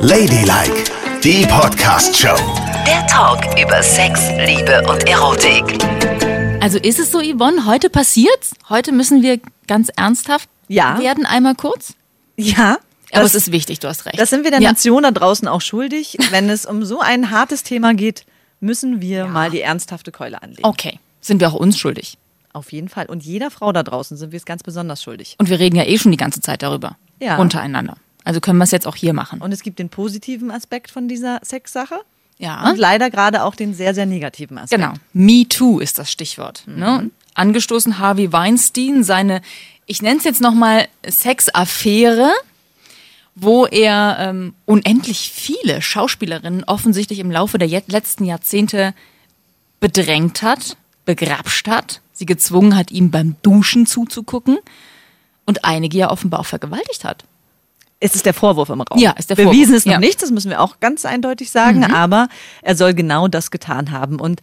Ladylike, 0.00 0.90
die 1.22 1.46
Podcast-Show. 1.46 2.34
Der 2.84 3.06
Talk 3.06 3.44
über 3.56 3.80
Sex, 3.84 4.20
Liebe 4.36 4.82
und 4.90 5.08
Erotik. 5.08 5.80
Also 6.60 6.78
ist 6.78 6.98
es 6.98 7.12
so, 7.12 7.20
Yvonne, 7.20 7.64
heute 7.64 7.88
passiert's? 7.88 8.54
Heute 8.68 8.90
müssen 8.90 9.22
wir 9.22 9.38
ganz 9.68 9.90
ernsthaft 9.94 10.48
Ja. 10.66 10.98
werden, 10.98 11.24
einmal 11.24 11.54
kurz? 11.54 11.94
Ja. 12.36 12.78
Aber 13.12 13.22
das, 13.22 13.36
es 13.36 13.46
ist 13.46 13.52
wichtig, 13.52 13.78
du 13.78 13.86
hast 13.86 14.06
recht. 14.06 14.18
das 14.18 14.28
sind 14.30 14.42
wir 14.42 14.50
der 14.50 14.60
ja. 14.60 14.70
Nation 14.70 15.04
da 15.04 15.12
draußen 15.12 15.46
auch 15.46 15.60
schuldig. 15.60 16.16
Wenn 16.30 16.50
es 16.50 16.66
um 16.66 16.84
so 16.84 16.98
ein 16.98 17.30
hartes 17.30 17.62
Thema 17.62 17.94
geht, 17.94 18.26
müssen 18.58 19.00
wir 19.00 19.26
mal 19.26 19.50
die 19.52 19.60
ernsthafte 19.60 20.10
Keule 20.10 20.42
anlegen. 20.42 20.64
Okay, 20.64 20.98
sind 21.20 21.38
wir 21.40 21.46
auch 21.48 21.54
uns 21.54 21.78
schuldig. 21.78 22.18
Auf 22.52 22.72
jeden 22.72 22.88
Fall. 22.88 23.06
Und 23.06 23.22
jeder 23.22 23.52
Frau 23.52 23.70
da 23.70 23.84
draußen 23.84 24.16
sind 24.16 24.32
wir 24.32 24.36
es 24.36 24.44
ganz 24.46 24.64
besonders 24.64 25.00
schuldig. 25.00 25.36
Und 25.38 25.48
wir 25.48 25.60
reden 25.60 25.76
ja 25.76 25.84
eh 25.84 25.96
schon 25.96 26.10
die 26.10 26.18
ganze 26.18 26.40
Zeit 26.40 26.64
darüber. 26.64 26.96
Ja. 27.20 27.36
Untereinander. 27.36 27.94
Also 28.28 28.42
können 28.42 28.58
wir 28.58 28.64
es 28.64 28.72
jetzt 28.72 28.86
auch 28.86 28.94
hier 28.94 29.14
machen. 29.14 29.40
Und 29.40 29.52
es 29.52 29.62
gibt 29.62 29.78
den 29.78 29.88
positiven 29.88 30.50
Aspekt 30.50 30.90
von 30.90 31.08
dieser 31.08 31.40
Sexsache 31.42 31.98
ja. 32.36 32.68
und 32.68 32.76
leider 32.76 33.08
gerade 33.08 33.42
auch 33.42 33.54
den 33.54 33.72
sehr, 33.72 33.94
sehr 33.94 34.04
negativen 34.04 34.58
Aspekt. 34.58 34.82
Genau. 34.82 34.92
Me 35.14 35.48
Too 35.48 35.78
ist 35.78 35.98
das 35.98 36.12
Stichwort. 36.12 36.62
Ne? 36.66 37.10
Angestoßen 37.32 37.98
Harvey 37.98 38.30
Weinstein, 38.30 39.02
seine, 39.02 39.40
ich 39.86 40.02
nenne 40.02 40.18
es 40.18 40.24
jetzt 40.24 40.42
nochmal 40.42 40.88
Sexaffäre, 41.08 42.30
wo 43.34 43.64
er 43.64 44.18
ähm, 44.20 44.52
unendlich 44.66 45.30
viele 45.34 45.80
Schauspielerinnen 45.80 46.64
offensichtlich 46.64 47.20
im 47.20 47.30
Laufe 47.30 47.56
der 47.56 47.82
letzten 47.86 48.26
Jahrzehnte 48.26 48.92
bedrängt 49.80 50.42
hat, 50.42 50.76
begrapscht 51.06 51.66
hat, 51.66 52.02
sie 52.12 52.26
gezwungen 52.26 52.76
hat, 52.76 52.90
ihm 52.90 53.10
beim 53.10 53.36
Duschen 53.40 53.86
zuzugucken 53.86 54.58
und 55.46 55.64
einige 55.64 55.96
ja 55.96 56.10
offenbar 56.10 56.40
auch 56.40 56.46
vergewaltigt 56.46 57.04
hat. 57.04 57.24
Es 58.00 58.14
ist 58.14 58.26
der 58.26 58.34
Vorwurf 58.34 58.68
im 58.68 58.80
Raum. 58.80 58.98
Ja, 58.98 59.12
ist 59.12 59.28
der 59.30 59.34
Bewiesen 59.34 59.66
Vorwurf, 59.66 59.76
ist 59.76 59.86
noch 59.86 59.92
ja. 59.92 59.98
Mhm. 59.98 60.04
nichts, 60.04 60.20
das 60.20 60.30
müssen 60.30 60.50
wir 60.50 60.60
auch 60.60 60.78
ganz 60.80 61.04
eindeutig 61.04 61.50
sagen, 61.50 61.84
aber 61.84 62.28
er 62.62 62.76
soll 62.76 62.94
genau 62.94 63.26
das 63.28 63.50
getan 63.50 63.90
haben. 63.90 64.20
Und 64.20 64.40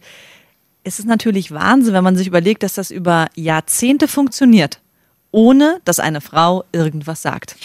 es 0.84 0.98
ist 0.98 1.06
natürlich 1.06 1.52
Wahnsinn, 1.52 1.94
wenn 1.94 2.04
man 2.04 2.16
sich 2.16 2.26
überlegt, 2.26 2.62
dass 2.62 2.74
das 2.74 2.90
über 2.90 3.26
Jahrzehnte 3.34 4.08
funktioniert, 4.08 4.80
ohne 5.30 5.80
dass 5.84 6.00
eine 6.00 6.20
Frau 6.20 6.64
irgendwas 6.72 7.22
sagt. 7.22 7.56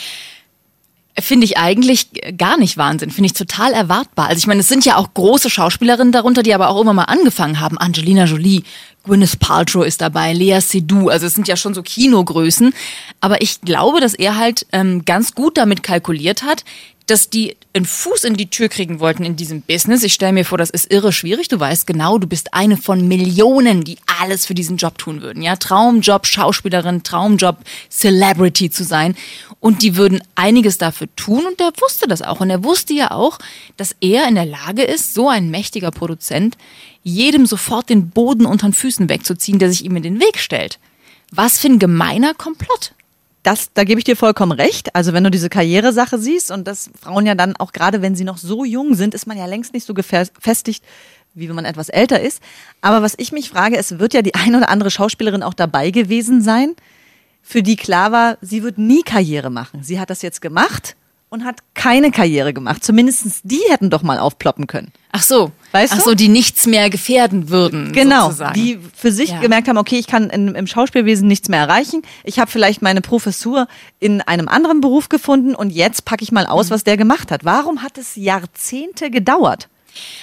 Finde 1.19 1.45
ich 1.45 1.57
eigentlich 1.57 2.07
gar 2.37 2.57
nicht 2.57 2.77
Wahnsinn. 2.77 3.11
Finde 3.11 3.27
ich 3.27 3.33
total 3.33 3.73
erwartbar. 3.73 4.27
Also 4.27 4.39
ich 4.39 4.47
meine, 4.47 4.61
es 4.61 4.69
sind 4.69 4.85
ja 4.85 4.95
auch 4.95 5.13
große 5.13 5.49
Schauspielerinnen 5.49 6.13
darunter, 6.13 6.41
die 6.41 6.53
aber 6.53 6.69
auch 6.69 6.79
immer 6.81 6.93
mal 6.93 7.03
angefangen 7.03 7.59
haben. 7.59 7.77
Angelina 7.77 8.23
Jolie, 8.23 8.63
Gwyneth 9.03 9.39
Paltrow 9.39 9.85
ist 9.85 9.99
dabei, 9.99 10.31
Lea 10.31 10.59
Seydoux. 10.61 11.09
Also 11.09 11.27
es 11.27 11.33
sind 11.33 11.49
ja 11.49 11.57
schon 11.57 11.73
so 11.73 11.83
Kinogrößen. 11.83 12.73
Aber 13.21 13.41
ich 13.41 13.61
glaube, 13.61 14.01
dass 14.01 14.15
er 14.15 14.37
halt 14.37 14.65
ähm, 14.71 15.05
ganz 15.05 15.35
gut 15.35 15.57
damit 15.57 15.83
kalkuliert 15.83 16.43
hat, 16.43 16.65
dass 17.11 17.29
die 17.29 17.57
einen 17.73 17.85
Fuß 17.85 18.23
in 18.23 18.35
die 18.35 18.49
Tür 18.49 18.69
kriegen 18.69 18.99
wollten 18.99 19.25
in 19.25 19.35
diesem 19.35 19.61
Business. 19.61 20.03
Ich 20.03 20.13
stelle 20.13 20.33
mir 20.33 20.45
vor, 20.45 20.57
das 20.57 20.69
ist 20.69 20.91
irre 20.91 21.11
schwierig. 21.11 21.47
Du 21.49 21.59
weißt 21.59 21.85
genau, 21.85 22.17
du 22.17 22.25
bist 22.25 22.53
eine 22.53 22.77
von 22.77 23.07
Millionen, 23.07 23.83
die 23.83 23.97
alles 24.19 24.45
für 24.45 24.53
diesen 24.53 24.77
Job 24.77 24.97
tun 24.97 25.21
würden. 25.21 25.43
Ja, 25.43 25.55
Traumjob, 25.55 26.25
Schauspielerin, 26.25 27.03
Traumjob, 27.03 27.57
Celebrity 27.89 28.69
zu 28.69 28.83
sein. 28.83 29.15
Und 29.59 29.81
die 29.81 29.97
würden 29.97 30.23
einiges 30.35 30.77
dafür 30.77 31.07
tun 31.15 31.45
und 31.45 31.59
der 31.59 31.71
wusste 31.81 32.07
das 32.07 32.21
auch. 32.21 32.39
Und 32.39 32.49
er 32.49 32.63
wusste 32.63 32.93
ja 32.93 33.11
auch, 33.11 33.39
dass 33.77 33.95
er 33.99 34.27
in 34.27 34.35
der 34.35 34.45
Lage 34.45 34.83
ist, 34.83 35.13
so 35.13 35.27
ein 35.29 35.51
mächtiger 35.51 35.91
Produzent, 35.91 36.57
jedem 37.03 37.45
sofort 37.45 37.89
den 37.89 38.09
Boden 38.09 38.45
unter 38.45 38.67
den 38.67 38.73
Füßen 38.73 39.09
wegzuziehen, 39.09 39.59
der 39.59 39.69
sich 39.69 39.83
ihm 39.83 39.95
in 39.95 40.03
den 40.03 40.19
Weg 40.19 40.39
stellt. 40.39 40.79
Was 41.31 41.59
für 41.59 41.67
ein 41.67 41.79
gemeiner 41.79 42.33
Komplott. 42.33 42.93
Das, 43.43 43.73
da 43.73 43.83
gebe 43.83 43.99
ich 43.99 44.05
dir 44.05 44.15
vollkommen 44.15 44.51
recht. 44.51 44.95
Also 44.95 45.13
wenn 45.13 45.23
du 45.23 45.31
diese 45.31 45.49
Karrieresache 45.49 46.19
siehst 46.19 46.51
und 46.51 46.67
dass 46.67 46.91
Frauen 46.99 47.25
ja 47.25 47.35
dann 47.35 47.55
auch 47.55 47.71
gerade, 47.71 48.01
wenn 48.01 48.15
sie 48.15 48.23
noch 48.23 48.37
so 48.37 48.65
jung 48.65 48.93
sind, 48.95 49.13
ist 49.13 49.25
man 49.25 49.37
ja 49.37 49.45
längst 49.45 49.73
nicht 49.73 49.85
so 49.85 49.93
gefestigt, 49.93 50.83
wie 51.33 51.47
wenn 51.47 51.55
man 51.55 51.65
etwas 51.65 51.89
älter 51.89 52.19
ist. 52.19 52.41
Aber 52.81 53.01
was 53.01 53.15
ich 53.17 53.31
mich 53.31 53.49
frage, 53.49 53.77
es 53.77 53.97
wird 53.99 54.13
ja 54.13 54.21
die 54.21 54.35
eine 54.35 54.57
oder 54.57 54.69
andere 54.69 54.91
Schauspielerin 54.91 55.43
auch 55.43 55.55
dabei 55.55 55.91
gewesen 55.91 56.41
sein, 56.41 56.75
für 57.41 57.63
die 57.63 57.75
klar 57.75 58.11
war, 58.11 58.37
sie 58.41 58.61
wird 58.61 58.77
nie 58.77 59.01
Karriere 59.01 59.49
machen. 59.49 59.81
Sie 59.81 59.99
hat 59.99 60.11
das 60.11 60.21
jetzt 60.21 60.41
gemacht 60.41 60.95
und 61.31 61.45
hat 61.45 61.59
keine 61.73 62.11
Karriere 62.11 62.53
gemacht. 62.53 62.83
Zumindest 62.83 63.25
die 63.43 63.61
hätten 63.69 63.89
doch 63.89 64.03
mal 64.03 64.19
aufploppen 64.19 64.67
können. 64.67 64.91
Ach 65.13 65.23
so, 65.23 65.51
Weißt 65.71 65.93
Ach 65.93 65.99
du? 65.99 66.03
so, 66.03 66.15
die 66.15 66.27
nichts 66.27 66.67
mehr 66.67 66.89
gefährden 66.89 67.49
würden. 67.49 67.93
Genau, 67.93 68.25
sozusagen. 68.25 68.53
die 68.53 68.77
für 68.93 69.11
sich 69.13 69.29
Ja. 69.29 69.39
gemerkt 69.39 69.69
haben, 69.69 69.77
okay, 69.77 69.97
ich 69.97 70.05
kann 70.07 70.29
in, 70.29 70.53
im 70.53 70.67
Schauspielwesen 70.67 71.27
nichts 71.29 71.47
mehr 71.47 71.61
erreichen. 71.61 72.01
Ich 72.25 72.39
habe 72.39 72.51
vielleicht 72.51 72.81
meine 72.81 72.99
Professur 72.99 73.67
in 74.01 74.19
einem 74.21 74.49
anderen 74.49 74.81
Beruf 74.81 75.07
gefunden 75.07 75.55
und 75.55 75.69
jetzt 75.69 76.03
packe 76.03 76.23
ich 76.23 76.33
mal 76.33 76.45
aus, 76.45 76.67
Mhm. 76.69 76.73
was 76.73 76.83
der 76.83 76.97
gemacht 76.97 77.31
hat. 77.31 77.45
Warum 77.45 77.81
hat 77.83 77.97
es 77.97 78.17
Jahrzehnte 78.17 79.09
gedauert? 79.09 79.69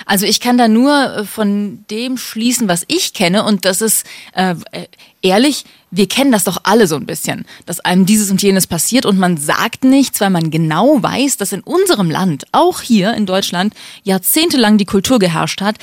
Also 0.06 0.26
ich 0.26 0.40
kann 0.40 0.58
da 0.58 0.68
nur 0.68 1.16
äh, 1.16 1.24
von 1.24 1.84
dem 1.90 2.16
schließen, 2.16 2.68
was 2.68 2.84
ich 2.88 3.12
kenne 3.14 3.44
und 3.44 3.64
das 3.64 3.80
ist 3.80 4.06
äh, 4.34 4.54
äh, 4.72 4.86
ehrlich, 5.22 5.64
wir 5.90 6.06
kennen 6.08 6.32
das 6.32 6.44
doch 6.44 6.58
alle 6.64 6.86
so 6.86 6.96
ein 6.96 7.06
bisschen, 7.06 7.46
dass 7.66 7.80
einem 7.80 8.04
dieses 8.06 8.30
und 8.30 8.42
jenes 8.42 8.66
passiert 8.66 9.06
und 9.06 9.18
man 9.18 9.36
sagt 9.36 9.84
nichts, 9.84 10.20
weil 10.20 10.30
man 10.30 10.50
genau 10.50 11.02
weiß, 11.02 11.38
dass 11.38 11.52
in 11.52 11.62
unserem 11.62 12.10
Land, 12.10 12.44
auch 12.52 12.80
hier 12.82 13.14
in 13.14 13.26
Deutschland, 13.26 13.74
jahrzehntelang 14.04 14.78
die 14.78 14.84
Kultur 14.84 15.18
geherrscht 15.18 15.60
hat. 15.60 15.76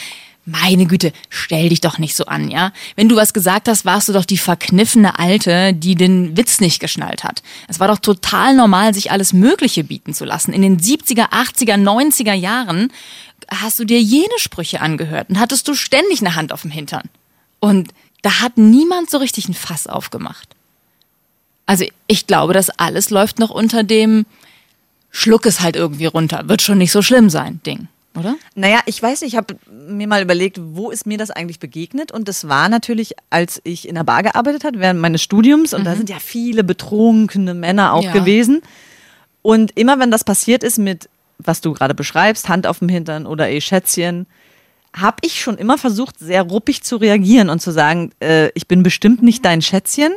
Meine 0.45 0.85
Güte, 0.85 1.11
stell 1.29 1.69
dich 1.69 1.81
doch 1.81 1.97
nicht 1.97 2.15
so 2.15 2.25
an, 2.25 2.51
ja? 2.51 2.71
Wenn 2.95 3.09
du 3.09 3.15
was 3.15 3.33
gesagt 3.33 3.67
hast, 3.67 3.83
warst 3.83 4.07
du 4.07 4.13
doch 4.13 4.25
die 4.25 4.37
verkniffene 4.37 5.17
Alte, 5.17 5.73
die 5.73 5.95
den 5.95 6.37
Witz 6.37 6.59
nicht 6.59 6.79
geschnallt 6.79 7.23
hat. 7.23 7.41
Es 7.67 7.79
war 7.79 7.87
doch 7.87 7.97
total 7.97 8.55
normal, 8.55 8.93
sich 8.93 9.11
alles 9.11 9.33
Mögliche 9.33 9.83
bieten 9.83 10.13
zu 10.13 10.23
lassen. 10.23 10.53
In 10.53 10.61
den 10.61 10.79
70er, 10.79 11.31
80er, 11.31 11.81
90er 11.81 12.33
Jahren 12.33 12.91
hast 13.49 13.79
du 13.79 13.85
dir 13.85 13.99
jene 13.99 14.37
Sprüche 14.37 14.81
angehört 14.81 15.29
und 15.29 15.39
hattest 15.39 15.67
du 15.67 15.73
ständig 15.73 16.21
eine 16.21 16.35
Hand 16.35 16.53
auf 16.53 16.61
dem 16.61 16.71
Hintern. 16.71 17.09
Und 17.59 17.89
da 18.21 18.39
hat 18.41 18.57
niemand 18.57 19.09
so 19.09 19.17
richtig 19.17 19.49
ein 19.49 19.53
Fass 19.53 19.87
aufgemacht. 19.87 20.49
Also 21.65 21.85
ich 22.07 22.27
glaube, 22.27 22.53
das 22.53 22.69
alles 22.69 23.09
läuft 23.09 23.39
noch 23.39 23.49
unter 23.49 23.83
dem 23.83 24.25
Schluck 25.09 25.45
es 25.45 25.61
halt 25.61 25.75
irgendwie 25.75 26.05
runter. 26.05 26.47
Wird 26.47 26.61
schon 26.61 26.77
nicht 26.77 26.91
so 26.91 27.01
schlimm 27.01 27.29
sein, 27.29 27.61
Ding, 27.65 27.87
oder? 28.17 28.35
Naja, 28.55 28.79
ich 28.85 29.01
weiß 29.01 29.21
nicht, 29.21 29.33
ich 29.33 29.37
habe 29.37 29.55
mir 29.69 30.07
mal 30.07 30.21
überlegt, 30.21 30.59
wo 30.61 30.91
ist 30.91 31.05
mir 31.05 31.17
das 31.17 31.31
eigentlich 31.31 31.59
begegnet? 31.59 32.11
Und 32.11 32.27
das 32.27 32.47
war 32.47 32.69
natürlich, 32.69 33.13
als 33.29 33.61
ich 33.63 33.87
in 33.87 33.95
der 33.95 34.03
Bar 34.03 34.23
gearbeitet 34.23 34.63
habe, 34.63 34.79
während 34.79 34.99
meines 34.99 35.21
Studiums. 35.21 35.73
Und 35.73 35.83
da 35.85 35.95
sind 35.95 36.09
ja 36.09 36.17
viele 36.19 36.63
betrunkene 36.63 37.53
Männer 37.53 37.93
auch 37.93 38.03
Ja. 38.03 38.11
gewesen. 38.13 38.61
Und 39.41 39.77
immer 39.77 39.99
wenn 39.99 40.11
das 40.11 40.23
passiert 40.23 40.63
ist 40.63 40.77
mit, 40.79 41.09
was 41.37 41.61
du 41.61 41.73
gerade 41.73 41.93
beschreibst, 41.93 42.49
Hand 42.49 42.65
auf 42.67 42.79
dem 42.79 42.89
Hintern 42.89 43.25
oder 43.27 43.47
ey 43.47 43.61
Schätzchen, 43.61 44.25
habe 44.95 45.17
ich 45.21 45.41
schon 45.41 45.57
immer 45.57 45.77
versucht, 45.77 46.17
sehr 46.19 46.41
ruppig 46.43 46.81
zu 46.83 46.95
reagieren 46.95 47.49
und 47.49 47.61
zu 47.61 47.71
sagen, 47.71 48.11
äh, 48.21 48.49
ich 48.55 48.67
bin 48.67 48.81
bestimmt 48.81 49.21
nicht 49.21 49.43
dein 49.43 49.61
Schätzchen 49.61 50.13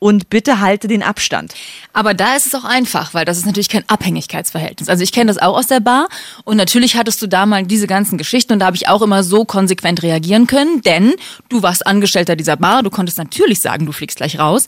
und 0.00 0.30
bitte 0.30 0.58
halte 0.58 0.88
den 0.88 1.04
Abstand. 1.04 1.54
Aber 1.92 2.14
da 2.14 2.34
ist 2.34 2.46
es 2.46 2.54
auch 2.56 2.64
einfach, 2.64 3.14
weil 3.14 3.24
das 3.24 3.38
ist 3.38 3.46
natürlich 3.46 3.68
kein 3.68 3.88
Abhängigkeitsverhältnis. 3.88 4.88
Also 4.88 5.04
ich 5.04 5.12
kenne 5.12 5.32
das 5.32 5.40
auch 5.40 5.56
aus 5.56 5.68
der 5.68 5.78
Bar 5.78 6.08
und 6.42 6.56
natürlich 6.56 6.96
hattest 6.96 7.22
du 7.22 7.28
da 7.28 7.46
mal 7.46 7.64
diese 7.64 7.86
ganzen 7.86 8.18
Geschichten 8.18 8.54
und 8.54 8.58
da 8.58 8.66
habe 8.66 8.76
ich 8.76 8.88
auch 8.88 9.02
immer 9.02 9.22
so 9.22 9.44
konsequent 9.44 10.02
reagieren 10.02 10.48
können, 10.48 10.80
denn 10.82 11.14
du 11.48 11.62
warst 11.62 11.86
Angestellter 11.86 12.34
dieser 12.34 12.56
Bar, 12.56 12.82
du 12.82 12.90
konntest 12.90 13.18
natürlich 13.18 13.60
sagen, 13.60 13.86
du 13.86 13.92
fliegst 13.92 14.16
gleich 14.16 14.38
raus 14.38 14.66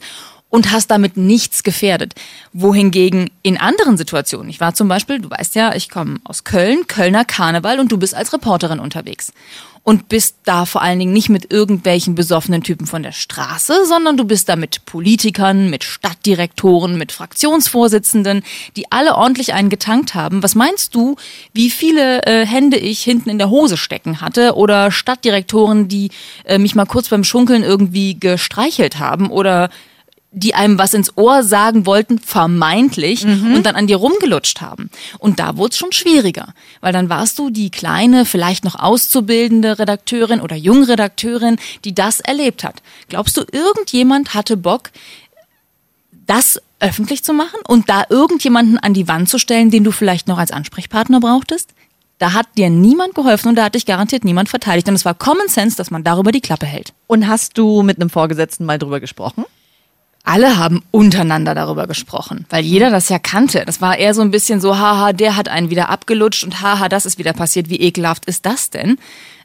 und 0.53 0.71
hast 0.71 0.91
damit 0.91 1.17
nichts 1.17 1.63
gefährdet. 1.63 2.13
Wohingegen 2.53 3.31
in 3.43 3.57
anderen 3.57 3.97
Situationen, 3.97 4.51
ich 4.51 4.61
war 4.61 4.75
zum 4.75 4.87
Beispiel, 4.87 5.19
du 5.19 5.31
weißt 5.31 5.55
ja, 5.55 5.75
ich 5.75 5.89
komme 5.89 6.21
aus 6.25 6.45
Köln, 6.45 6.87
Kölner 6.87 7.25
Karneval 7.25 7.81
und 7.81 7.91
du 7.91 7.97
bist 7.97 8.15
als 8.15 8.35
Reporterin 8.35 8.79
unterwegs. 8.79 9.33
Und 9.85 10.09
bist 10.09 10.37
da 10.45 10.65
vor 10.65 10.81
allen 10.81 11.01
Dingen 11.01 11.13
nicht 11.13 11.29
mit 11.29 11.53
irgendwelchen 11.53 12.15
besoffenen 12.15 12.63
Typen 12.63 12.87
von 12.87 13.03
der 13.03 13.11
Straße, 13.11 13.85
sondern 13.85 14.17
du 14.17 14.25
bist 14.25 14.49
da 14.49 14.55
mit 14.55 14.85
Politikern, 14.85 15.71
mit 15.71 15.83
Stadtdirektoren, 15.83 16.97
mit 16.97 17.11
Fraktionsvorsitzenden, 17.11 18.43
die 18.77 18.93
alle 18.93 19.17
ordentlich 19.17 19.55
einen 19.55 19.71
getankt 19.71 20.15
haben. 20.15 20.43
Was 20.43 20.55
meinst 20.55 20.95
du, 20.95 21.17
wie 21.53 21.69
viele 21.69 22.23
äh, 22.27 22.47
Hände 22.47 22.77
ich 22.77 23.03
hinten 23.03 23.29
in 23.29 23.39
der 23.39 23.51
Hose 23.51 23.77
stecken 23.77 24.21
hatte 24.21 24.55
oder 24.55 24.93
Stadtdirektoren, 24.93 25.89
die 25.89 26.11
äh, 26.45 26.59
mich 26.59 26.77
mal 26.77 26.87
kurz 26.87 27.09
beim 27.09 27.25
Schunkeln 27.25 27.65
irgendwie 27.65 28.19
gestreichelt 28.19 29.01
haben 29.01 29.31
oder 29.31 29.69
die 30.33 30.55
einem 30.55 30.79
was 30.79 30.95
ins 30.95 31.17
Ohr 31.17 31.43
sagen 31.43 31.85
wollten, 31.85 32.19
vermeintlich, 32.19 33.25
und 33.25 33.65
dann 33.65 33.77
an 33.77 33.87
dir 33.87 33.97
rumgelutscht 33.97 34.61
haben. 34.61 34.91
Und 35.19 35.39
da 35.39 35.57
wurde 35.59 35.73
es 35.73 35.79
schon 35.79 35.93
schwieriger, 35.93 36.55
weil 36.81 36.93
dann 36.93 37.11
warst 37.11 37.39
du 37.39 37.51
die 37.51 37.71
kleine, 37.71 38.25
vielleicht 38.25 38.65
noch 38.65 38.75
auszubildende 38.75 39.79
Redakteurin 39.79 40.41
oder 40.41 40.57
Jungredakteurin, 40.57 41.59
die 41.85 41.95
das 41.95 42.21
erlebt 42.21 42.65
hat. 42.65 42.83
Glaubst 43.09 43.37
du, 43.37 43.45
irgendjemand 43.53 44.35
hatte 44.35 44.57
Bock, 44.57 44.91
das 46.27 46.61
öffentlich 46.81 47.23
zu 47.23 47.35
machen 47.35 47.61
und 47.69 47.89
da 47.89 48.05
irgendjemanden 48.09 48.79
an 48.79 48.95
die 48.95 49.09
Wand 49.09 49.29
zu 49.29 49.39
stellen, 49.39 49.71
den 49.71 49.85
du 49.85 49.93
vielleicht 49.93 50.29
noch 50.29 50.39
als 50.39 50.51
Ansprechpartner 50.51 51.21
brauchtest? 51.21 51.71
Da 52.19 52.33
hat 52.33 52.47
dir 52.57 52.71
niemand 52.71 53.15
geholfen 53.15 53.49
und 53.49 53.57
da 53.57 53.65
hat 53.65 53.75
dich 53.75 53.85
garantiert 53.85 54.25
niemand 54.25 54.49
verteidigt. 54.49 54.89
Und 54.89 54.95
es 54.95 55.05
war 55.05 55.15
Common 55.15 55.49
Sense, 55.49 55.77
dass 55.77 55.91
man 55.91 56.05
darüber 56.05 56.33
die 56.33 56.41
Klappe 56.41 56.67
hält. 56.67 56.93
Und 57.07 57.27
hast 57.27 57.59
du 57.59 57.83
mit 57.83 58.01
einem 58.01 58.11
Vorgesetzten 58.11 58.65
mal 58.65 58.79
drüber 58.79 59.01
gesprochen? 59.01 59.45
Alle 60.25 60.57
haben 60.57 60.83
untereinander 60.91 61.55
darüber 61.55 61.87
gesprochen, 61.87 62.47
weil 62.49 62.65
jeder 62.65 62.91
das 62.91 63.09
ja 63.09 63.19
kannte. 63.19 63.65
Das 63.67 63.81
war 63.81 63.99
eher 63.99 64.15
so 64.15 64.23
ein 64.23 64.31
bisschen 64.31 64.61
so, 64.61 64.79
haha, 64.79 65.13
der 65.13 65.37
hat 65.37 65.49
einen 65.49 65.71
wieder 65.71 65.89
abgelutscht 65.89 66.45
und 66.45 66.61
haha, 66.61 66.89
das 66.89 67.07
ist 67.07 67.19
wieder 67.19 67.33
passiert. 67.33 67.69
Wie 67.69 67.81
ekelhaft 67.81 68.27
ist 68.27 68.47
das 68.47 68.71
denn? 68.71 68.99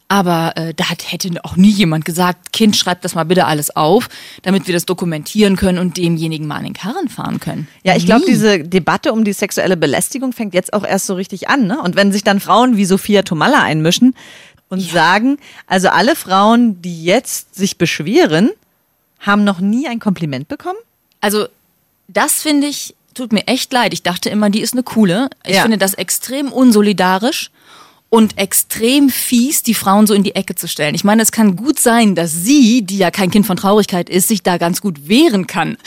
Aber 0.09 0.53
äh, 0.56 0.74
da 0.74 0.89
hat, 0.89 1.12
hätte 1.12 1.29
auch 1.44 1.57
nie 1.57 1.71
jemand 1.71 2.06
gesagt, 2.06 2.53
Kind, 2.53 2.77
schreib 2.77 3.01
das 3.01 3.13
mal 3.13 3.25
bitte 3.25 3.45
alles 3.45 3.75
auf, 3.75 4.07
damit 4.41 4.68
wir 4.68 4.74
das 4.74 4.85
dokumentieren 4.85 5.57
können 5.57 5.79
und 5.79 5.97
demjenigen 5.97 6.47
mal 6.47 6.56
an 6.56 6.63
den 6.63 6.74
Karren 6.74 7.09
fahren 7.09 7.41
können. 7.41 7.68
Ja, 7.83 7.95
ich 7.95 8.06
glaube, 8.06 8.24
diese 8.25 8.59
Debatte 8.59 9.12
um 9.12 9.25
die 9.25 9.33
sexuelle 9.33 9.75
Belästigung 9.75 10.31
fängt 10.31 10.53
jetzt 10.53 10.71
auch 10.74 10.85
erst 10.85 11.07
so 11.07 11.15
richtig 11.15 11.50
an. 11.50 11.68
Ne? 11.68 11.81
Und 11.81 11.97
wenn 11.97 12.13
sich 12.13 12.24
dann 12.24 12.39
Frauen 12.39 12.77
wie 12.77 12.85
Sophia 12.85 13.24
Tomalla 13.24 13.63
einmischen 13.63 14.15
und 14.69 14.79
sagen, 14.79 15.39
also 15.65 15.89
alle 15.89 16.15
Frauen, 16.15 16.81
die 16.81 17.03
jetzt 17.03 17.56
sich 17.56 17.77
beschweren, 17.77 18.51
haben 19.19 19.43
noch 19.43 19.59
nie 19.59 19.87
ein 19.87 19.99
Kompliment 19.99 20.47
bekommen? 20.47 20.77
Also, 21.21 21.47
das 22.07 22.41
finde 22.41 22.67
ich, 22.67 22.95
tut 23.13 23.33
mir 23.33 23.47
echt 23.47 23.73
leid. 23.73 23.93
Ich 23.93 24.03
dachte 24.03 24.29
immer, 24.29 24.49
die 24.49 24.61
ist 24.61 24.73
eine 24.73 24.83
coole. 24.83 25.29
Ich 25.45 25.55
Ja. 25.55 25.63
finde 25.63 25.77
das 25.77 25.93
extrem 25.95 26.51
unsolidarisch 26.51 27.51
und 28.09 28.38
extrem 28.38 29.09
fies, 29.09 29.63
die 29.63 29.74
Frauen 29.74 30.07
so 30.07 30.13
in 30.13 30.24
die 30.24 30.33
Ecke 30.33 30.56
zu 30.56 30.68
stellen. 30.69 30.95
Ich 30.95 31.04
meine, 31.04 31.21
es 31.21 31.33
kann 31.33 31.57
gut 31.57 31.77
sein, 31.77 32.15
dass 32.15 32.31
sie, 32.31 32.81
die 32.81 32.98
ja 32.98 33.12
kein 33.12 33.30
Kind 33.31 33.45
von 33.45 33.57
Traurigkeit 33.57 34.09
ist, 34.09 34.30
sich 34.30 34.44
da 34.44 34.57
ganz 34.57 34.80
gut 34.80 35.09
wehren 35.09 35.45
kann. 35.45 35.77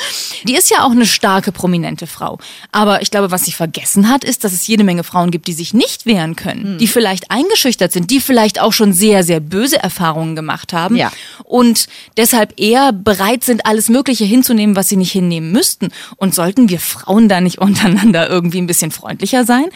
Die 0.44 0.55
ist 0.55 0.69
ja 0.70 0.84
auch 0.84 0.90
eine 0.90 1.06
starke, 1.06 1.50
prominente 1.50 2.06
Frau. 2.06 2.38
Aber 2.72 3.00
ich 3.00 3.11
glaube, 3.11 3.31
was 3.31 3.44
sie 3.46 3.52
vergessen 3.52 4.11
hat, 4.11 4.22
ist, 4.25 4.44
dass 4.44 4.52
es 4.52 4.67
jede 4.67 4.84
Menge 4.84 5.02
Frauen 5.02 5.31
gibt, 5.31 5.46
die 5.49 5.55
sich 5.55 5.72
nicht 5.72 6.05
wehren 6.05 6.37
können, 6.37 6.76
die 6.76 6.88
vielleicht 6.88 7.31
eingeschüchtert 7.31 7.90
sind, 7.93 8.11
die 8.11 8.20
vielleicht 8.20 8.61
auch 8.61 8.75
schon 8.75 8.93
sehr, 8.93 9.25
sehr 9.25 9.40
böse 9.40 9.82
Erfahrungen 9.82 10.37
gemacht 10.37 10.75
haben 10.75 10.96
Ja. 10.96 11.11
und 11.44 11.87
deshalb 12.19 12.61
eher 12.61 12.93
bereit 12.93 13.44
sind, 13.44 13.64
alles 13.64 13.88
Mögliche 13.88 14.25
hinzunehmen, 14.26 14.76
was 14.76 14.88
sie 14.90 14.96
nicht 14.96 15.12
hinnehmen 15.12 15.52
müssten. 15.52 15.88
Und 16.16 16.34
sollten 16.34 16.69
wir 16.69 16.81
Frauen 16.81 17.31
da 17.31 17.40
nicht 17.40 17.58
untereinander 17.62 18.28
irgendwie 18.28 18.58
ein 18.61 18.66
bisschen 18.66 18.90
freundlicher 18.90 19.44
sein? 19.46 19.66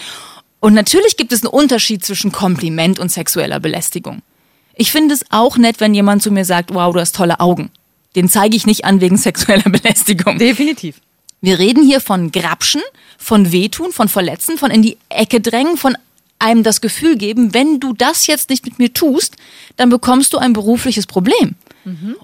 Und 0.64 0.72
natürlich 0.72 1.18
gibt 1.18 1.30
es 1.30 1.42
einen 1.42 1.52
Unterschied 1.52 2.06
zwischen 2.06 2.32
Kompliment 2.32 2.98
und 2.98 3.12
sexueller 3.12 3.60
Belästigung. 3.60 4.22
Ich 4.74 4.92
finde 4.92 5.12
es 5.12 5.26
auch 5.28 5.58
nett, 5.58 5.78
wenn 5.78 5.92
jemand 5.92 6.22
zu 6.22 6.30
mir 6.30 6.46
sagt, 6.46 6.72
wow, 6.72 6.90
du 6.90 7.00
hast 7.00 7.14
tolle 7.14 7.38
Augen. 7.38 7.70
Den 8.16 8.30
zeige 8.30 8.56
ich 8.56 8.64
nicht 8.64 8.86
an 8.86 9.02
wegen 9.02 9.16
sexueller 9.18 9.70
Belästigung. 9.70 10.38
Definitiv. 10.38 11.02
Wir 11.42 11.58
reden 11.58 11.84
hier 11.84 12.00
von 12.00 12.32
Grapschen, 12.32 12.80
von 13.18 13.52
Wehtun, 13.52 13.92
von 13.92 14.08
Verletzen, 14.08 14.56
von 14.56 14.70
in 14.70 14.80
die 14.80 14.96
Ecke 15.10 15.42
drängen, 15.42 15.76
von 15.76 15.98
einem 16.38 16.62
das 16.62 16.80
Gefühl 16.80 17.18
geben, 17.18 17.52
wenn 17.52 17.78
du 17.78 17.92
das 17.92 18.26
jetzt 18.26 18.48
nicht 18.48 18.64
mit 18.64 18.78
mir 18.78 18.90
tust, 18.90 19.36
dann 19.76 19.90
bekommst 19.90 20.32
du 20.32 20.38
ein 20.38 20.54
berufliches 20.54 21.06
Problem. 21.06 21.56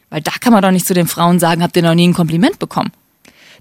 Weil 0.09 0.23
da 0.23 0.33
kann 0.41 0.55
man 0.55 0.63
doch 0.63 0.71
nicht 0.71 0.87
zu 0.87 0.95
den 0.95 1.09
Frauen 1.09 1.41
sagen, 1.41 1.63
habt 1.63 1.77
ihr 1.77 1.83
noch 1.83 1.95
nie 1.95 2.09
ein 2.09 2.15
Kompliment 2.15 2.59
bekommen. 2.59 2.91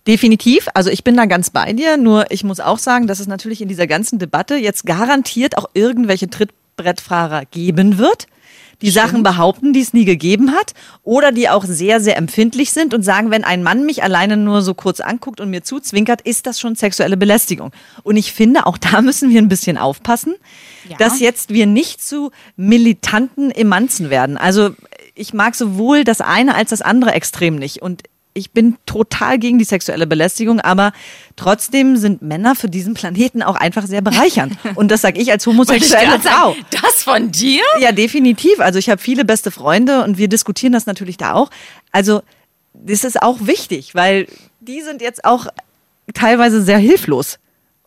Definitiv. 0.08 0.68
Also 0.74 0.90
ich 0.90 1.04
bin 1.04 1.16
da 1.18 1.26
ganz 1.26 1.50
bei 1.50 1.74
dir. 1.74 1.98
Nur 1.98 2.32
ich 2.32 2.44
muss 2.44 2.60
auch 2.60 2.78
sagen, 2.80 3.08
dass 3.08 3.20
es 3.20 3.28
natürlich 3.28 3.62
in 3.62 3.68
dieser 3.68 3.88
ganzen 3.88 4.20
Debatte 4.20 4.56
jetzt 4.56 4.86
garantiert 4.86 5.58
auch 5.58 5.70
irgendwelche 5.74 6.30
Trittbrettfahrer 6.30 7.44
geben 7.46 7.98
wird, 7.98 8.28
die 8.82 8.92
Sachen 8.92 9.24
behaupten, 9.24 9.74
die 9.74 9.82
es 9.82 9.92
nie 9.94 10.06
gegeben 10.06 10.54
hat, 10.54 10.74
oder 11.04 11.34
die 11.34 11.50
auch 11.50 11.66
sehr, 11.66 12.00
sehr 12.00 12.16
empfindlich 12.16 12.72
sind 12.72 12.94
und 12.94 13.04
sagen, 13.04 13.30
wenn 13.30 13.44
ein 13.44 13.62
Mann 13.62 13.86
mich 13.86 14.04
alleine 14.04 14.38
nur 14.38 14.62
so 14.62 14.74
kurz 14.74 15.02
anguckt 15.02 15.42
und 15.42 15.50
mir 15.50 15.64
zuzwinkert, 15.64 16.22
ist 16.22 16.48
das 16.48 16.62
schon 16.62 16.76
sexuelle 16.76 17.18
Belästigung. 17.18 17.72
Und 18.04 18.16
ich 18.16 18.32
finde, 18.32 18.66
auch 18.66 18.78
da 18.78 19.02
müssen 19.04 19.30
wir 19.32 19.42
ein 19.42 19.50
bisschen 19.50 19.78
aufpassen, 19.78 20.34
Ja. 20.88 20.96
dass 20.98 21.20
jetzt 21.20 21.50
wir 21.54 21.66
nicht 21.66 22.02
zu 22.02 22.32
militanten 22.56 23.52
Emanzen 23.52 24.10
werden. 24.10 24.38
Also 24.38 24.70
ich 25.14 25.34
mag 25.34 25.56
sowohl 25.56 26.06
das 26.06 26.22
eine 26.22 26.56
als 26.56 26.70
das 26.70 26.82
andere 26.82 27.12
extrem 27.12 27.58
nicht. 27.58 27.82
Und 27.82 28.04
ich 28.40 28.52
bin 28.52 28.78
total 28.86 29.38
gegen 29.38 29.60
die 29.60 29.66
sexuelle 29.66 30.08
Belästigung, 30.08 30.60
aber 30.60 30.94
trotzdem 31.36 31.98
sind 31.98 32.22
Männer 32.22 32.56
für 32.56 32.70
diesen 32.70 32.94
Planeten 32.94 33.44
auch 33.44 33.56
einfach 33.56 33.86
sehr 33.86 34.02
bereichernd. 34.02 34.58
Und 34.76 34.90
das 34.90 35.02
sage 35.02 35.20
ich 35.22 35.32
als 35.32 35.46
homosexuelle 35.46 36.20
Frau. 36.20 36.54
sagen, 36.54 36.66
Das 36.72 37.04
von 37.04 37.32
dir? 37.32 37.62
Ja, 37.80 37.92
definitiv. 37.92 38.60
Also 38.60 38.80
ich 38.80 38.90
habe 38.90 39.02
viele 39.02 39.26
beste 39.26 39.52
Freunde 39.52 40.04
und 40.04 40.18
wir 40.18 40.28
diskutieren 40.28 40.74
das 40.74 40.86
natürlich 40.86 41.18
da 41.18 41.34
auch. 41.34 41.50
Also 41.92 42.22
das 42.74 43.04
ist 43.04 43.22
auch 43.22 43.38
wichtig, 43.42 43.96
weil 43.96 44.28
die 44.60 44.82
sind 44.82 45.02
jetzt 45.02 45.26
auch 45.26 45.48
teilweise 46.14 46.62
sehr 46.64 46.78
hilflos 46.78 47.40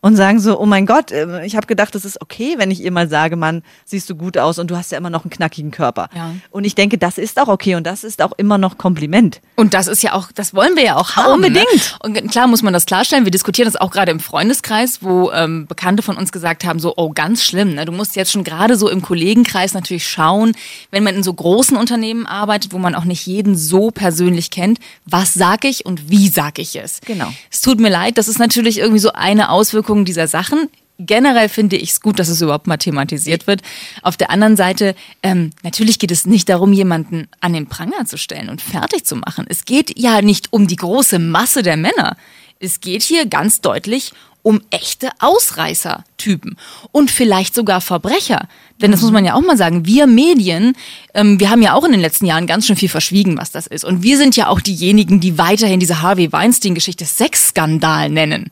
und 0.03 0.17
sagen 0.17 0.41
so, 0.41 0.59
oh 0.59 0.65
mein 0.65 0.85
Gott, 0.85 1.13
äh, 1.13 1.45
ich 1.45 1.55
habe 1.55 1.65
gedacht, 1.65 1.95
das 1.95 2.03
ist 2.03 2.21
okay, 2.21 2.55
wenn 2.57 2.69
ich 2.69 2.83
ihr 2.83 2.91
mal 2.91 3.07
sage, 3.07 3.37
Mann, 3.37 3.63
siehst 3.85 4.09
du 4.09 4.15
gut 4.15 4.37
aus 4.37 4.59
und 4.59 4.69
du 4.69 4.75
hast 4.75 4.91
ja 4.91 4.97
immer 4.97 5.09
noch 5.09 5.23
einen 5.23 5.29
knackigen 5.29 5.71
Körper. 5.71 6.09
Ja. 6.13 6.35
Und 6.51 6.65
ich 6.65 6.75
denke, 6.75 6.97
das 6.97 7.17
ist 7.17 7.39
auch 7.39 7.47
okay 7.47 7.75
und 7.75 7.87
das 7.87 8.03
ist 8.03 8.21
auch 8.21 8.33
immer 8.35 8.57
noch 8.57 8.77
Kompliment. 8.77 9.39
Und 9.55 9.73
das 9.73 9.87
ist 9.87 10.03
ja 10.03 10.11
auch, 10.11 10.33
das 10.33 10.53
wollen 10.53 10.75
wir 10.75 10.83
ja 10.83 10.95
auch 10.97 11.15
haben. 11.15 11.35
Unbedingt. 11.35 11.97
Ne? 12.03 12.21
Und 12.21 12.31
klar 12.31 12.47
muss 12.47 12.61
man 12.61 12.73
das 12.73 12.85
klarstellen. 12.85 13.23
Wir 13.23 13.31
diskutieren 13.31 13.65
das 13.65 13.79
auch 13.79 13.91
gerade 13.91 14.11
im 14.11 14.19
Freundeskreis, 14.19 15.01
wo 15.01 15.31
ähm, 15.31 15.67
Bekannte 15.67 16.03
von 16.03 16.17
uns 16.17 16.33
gesagt 16.33 16.65
haben, 16.65 16.79
so, 16.79 16.95
oh, 16.97 17.11
ganz 17.11 17.41
schlimm. 17.41 17.73
Ne? 17.75 17.85
Du 17.85 17.93
musst 17.93 18.17
jetzt 18.17 18.33
schon 18.33 18.43
gerade 18.43 18.75
so 18.75 18.89
im 18.89 19.01
Kollegenkreis 19.01 19.73
natürlich 19.73 20.05
schauen, 20.05 20.51
wenn 20.91 21.03
man 21.03 21.15
in 21.15 21.23
so 21.23 21.33
großen 21.33 21.77
Unternehmen 21.77 22.25
arbeitet, 22.25 22.73
wo 22.73 22.77
man 22.77 22.93
auch 22.93 23.05
nicht 23.05 23.25
jeden 23.25 23.55
so 23.55 23.89
persönlich 23.89 24.51
kennt, 24.51 24.79
was 25.05 25.33
sag 25.33 25.63
ich 25.63 25.85
und 25.85 26.09
wie 26.09 26.27
sag 26.27 26.59
ich 26.59 26.75
es. 26.75 26.99
Genau. 27.05 27.31
Es 27.49 27.61
tut 27.61 27.79
mir 27.79 27.89
leid, 27.89 28.17
das 28.17 28.27
ist 28.27 28.39
natürlich 28.39 28.79
irgendwie 28.79 28.99
so 28.99 29.13
eine 29.13 29.49
Auswirkung 29.49 29.92
dieser 30.05 30.27
Sachen. 30.27 30.69
Generell 30.99 31.49
finde 31.49 31.75
ich 31.75 31.91
es 31.91 32.01
gut, 32.01 32.19
dass 32.19 32.29
es 32.29 32.41
überhaupt 32.41 32.67
mal 32.67 32.77
thematisiert 32.77 33.47
wird. 33.47 33.61
Auf 34.03 34.15
der 34.15 34.29
anderen 34.29 34.55
Seite, 34.55 34.95
ähm, 35.23 35.49
natürlich 35.63 35.97
geht 35.97 36.11
es 36.11 36.25
nicht 36.25 36.49
darum, 36.49 36.71
jemanden 36.71 37.27
an 37.39 37.53
den 37.53 37.67
Pranger 37.67 38.05
zu 38.05 38.17
stellen 38.17 38.49
und 38.49 38.61
fertig 38.61 39.03
zu 39.03 39.15
machen. 39.15 39.45
Es 39.49 39.65
geht 39.65 39.97
ja 39.99 40.21
nicht 40.21 40.53
um 40.53 40.67
die 40.67 40.75
große 40.75 41.17
Masse 41.17 41.63
der 41.63 41.77
Männer. 41.77 42.15
Es 42.59 42.79
geht 42.79 43.01
hier 43.01 43.25
ganz 43.25 43.59
deutlich 43.61 44.13
um 44.43 44.61
echte 44.69 45.09
Ausreißertypen 45.19 46.57
und 46.91 47.09
vielleicht 47.09 47.55
sogar 47.55 47.81
Verbrecher. 47.81 48.47
Denn 48.81 48.91
das 48.91 49.01
muss 49.01 49.11
man 49.11 49.23
ja 49.23 49.35
auch 49.35 49.41
mal 49.41 49.57
sagen. 49.57 49.85
Wir 49.85 50.07
Medien, 50.07 50.75
ähm, 51.13 51.39
wir 51.39 51.49
haben 51.49 51.61
ja 51.61 51.73
auch 51.73 51.85
in 51.85 51.93
den 51.93 52.01
letzten 52.01 52.25
Jahren 52.25 52.47
ganz 52.47 52.67
schön 52.67 52.75
viel 52.75 52.89
verschwiegen, 52.89 53.37
was 53.37 53.51
das 53.51 53.65
ist. 53.65 53.85
Und 53.85 54.03
wir 54.03 54.17
sind 54.17 54.35
ja 54.35 54.47
auch 54.49 54.59
diejenigen, 54.59 55.21
die 55.21 55.37
weiterhin 55.37 55.79
diese 55.79 56.01
Harvey 56.01 56.31
Weinstein-Geschichte 56.31 57.05
Sexskandal 57.05 58.09
nennen. 58.09 58.49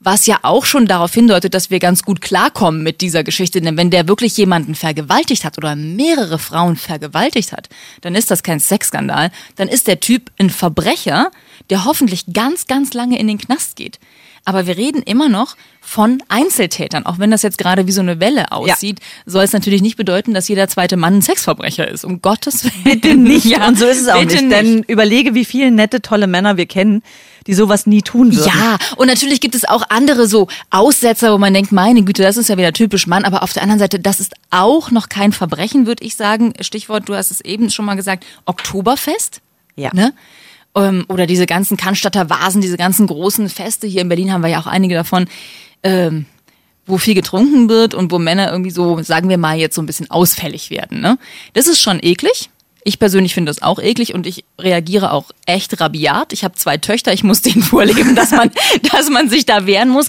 Was 0.00 0.26
ja 0.26 0.38
auch 0.42 0.64
schon 0.64 0.86
darauf 0.86 1.12
hindeutet, 1.12 1.52
dass 1.52 1.70
wir 1.70 1.80
ganz 1.80 2.02
gut 2.02 2.22
klarkommen 2.22 2.82
mit 2.82 3.02
dieser 3.02 3.24
Geschichte. 3.24 3.60
Denn 3.60 3.76
wenn 3.76 3.90
der 3.90 4.08
wirklich 4.08 4.34
jemanden 4.38 4.74
vergewaltigt 4.74 5.44
hat 5.44 5.58
oder 5.58 5.76
mehrere 5.76 6.38
Frauen 6.38 6.76
vergewaltigt 6.76 7.52
hat, 7.52 7.68
dann 8.00 8.14
ist 8.14 8.30
das 8.30 8.42
kein 8.42 8.60
Sexskandal. 8.60 9.30
Dann 9.56 9.68
ist 9.68 9.86
der 9.86 10.00
Typ 10.00 10.30
ein 10.38 10.48
Verbrecher, 10.48 11.30
der 11.68 11.84
hoffentlich 11.84 12.24
ganz, 12.32 12.66
ganz 12.66 12.94
lange 12.94 13.18
in 13.18 13.26
den 13.26 13.38
Knast 13.38 13.76
geht. 13.76 13.98
Aber 14.44 14.66
wir 14.66 14.76
reden 14.76 15.02
immer 15.02 15.28
noch 15.28 15.56
von 15.80 16.22
Einzeltätern. 16.28 17.06
Auch 17.06 17.18
wenn 17.18 17.30
das 17.30 17.42
jetzt 17.42 17.58
gerade 17.58 17.86
wie 17.86 17.92
so 17.92 18.00
eine 18.00 18.20
Welle 18.20 18.52
aussieht, 18.52 19.00
soll 19.26 19.44
es 19.44 19.52
natürlich 19.52 19.82
nicht 19.82 19.96
bedeuten, 19.96 20.34
dass 20.34 20.48
jeder 20.48 20.68
zweite 20.68 20.96
Mann 20.96 21.16
ein 21.16 21.22
Sexverbrecher 21.22 21.88
ist. 21.88 22.04
Um 22.04 22.20
Gottes 22.20 22.64
Willen. 22.64 22.84
Bitte 22.84 23.14
nicht. 23.14 23.44
Ja, 23.48 23.66
und 23.66 23.78
so 23.78 23.86
ist 23.86 24.02
es 24.02 24.08
auch 24.08 24.20
bitte 24.20 24.44
nicht. 24.44 24.52
Denn 24.52 24.82
überlege, 24.82 25.34
wie 25.34 25.46
viele 25.46 25.70
nette, 25.70 26.02
tolle 26.02 26.26
Männer 26.26 26.58
wir 26.58 26.66
kennen, 26.66 27.02
die 27.46 27.54
sowas 27.54 27.86
nie 27.86 28.02
tun 28.02 28.36
würden. 28.36 28.52
Ja, 28.54 28.76
und 28.96 29.06
natürlich 29.06 29.40
gibt 29.40 29.54
es 29.54 29.64
auch 29.66 29.82
andere 29.88 30.26
so 30.26 30.48
Aussetzer, 30.70 31.32
wo 31.32 31.38
man 31.38 31.54
denkt, 31.54 31.72
meine 31.72 32.02
Güte, 32.02 32.22
das 32.22 32.36
ist 32.36 32.48
ja 32.48 32.58
wieder 32.58 32.74
typisch 32.74 33.06
Mann, 33.06 33.24
aber 33.24 33.42
auf 33.42 33.54
der 33.54 33.62
anderen 33.62 33.78
Seite, 33.78 33.98
das 33.98 34.20
ist 34.20 34.34
auch 34.50 34.90
noch 34.90 35.08
kein 35.08 35.32
Verbrechen, 35.32 35.86
würde 35.86 36.04
ich 36.04 36.14
sagen. 36.14 36.52
Stichwort, 36.60 37.08
du 37.08 37.14
hast 37.14 37.30
es 37.30 37.40
eben 37.40 37.70
schon 37.70 37.86
mal 37.86 37.94
gesagt, 37.94 38.26
Oktoberfest. 38.44 39.40
Ja. 39.76 39.90
Ne? 39.94 40.12
Ähm, 40.74 41.04
Oder 41.08 41.26
diese 41.26 41.46
ganzen 41.46 41.76
Cannstatter 41.76 42.30
Vasen, 42.30 42.60
diese 42.60 42.76
ganzen 42.76 43.06
großen 43.06 43.48
Feste. 43.48 43.86
Hier 43.86 44.02
in 44.02 44.08
Berlin 44.08 44.32
haben 44.32 44.42
wir 44.42 44.50
ja 44.50 44.60
auch 44.60 44.66
einige 44.66 44.94
davon. 44.94 45.26
Ähm, 45.82 46.26
wo 46.86 46.96
viel 46.96 47.14
getrunken 47.14 47.68
wird 47.68 47.92
und 47.92 48.10
wo 48.10 48.18
Männer 48.18 48.50
irgendwie 48.50 48.70
so, 48.70 49.02
sagen 49.02 49.28
wir 49.28 49.36
mal, 49.36 49.58
jetzt 49.58 49.74
so 49.74 49.82
ein 49.82 49.86
bisschen 49.86 50.10
ausfällig 50.10 50.70
werden. 50.70 51.00
Ne? 51.00 51.18
Das 51.52 51.66
ist 51.66 51.82
schon 51.82 51.98
eklig. 52.02 52.48
Ich 52.82 52.98
persönlich 52.98 53.34
finde 53.34 53.50
das 53.50 53.60
auch 53.60 53.78
eklig 53.78 54.14
und 54.14 54.26
ich 54.26 54.44
reagiere 54.58 55.12
auch 55.12 55.26
echt 55.44 55.78
rabiat. 55.80 56.32
Ich 56.32 56.44
habe 56.44 56.54
zwei 56.54 56.78
Töchter, 56.78 57.12
ich 57.12 57.22
muss 57.24 57.42
denen 57.42 57.62
vorleben, 57.62 58.14
dass 58.16 58.30
man, 58.30 58.50
dass 58.90 59.10
man 59.10 59.28
sich 59.28 59.44
da 59.44 59.66
wehren 59.66 59.90
muss. 59.90 60.08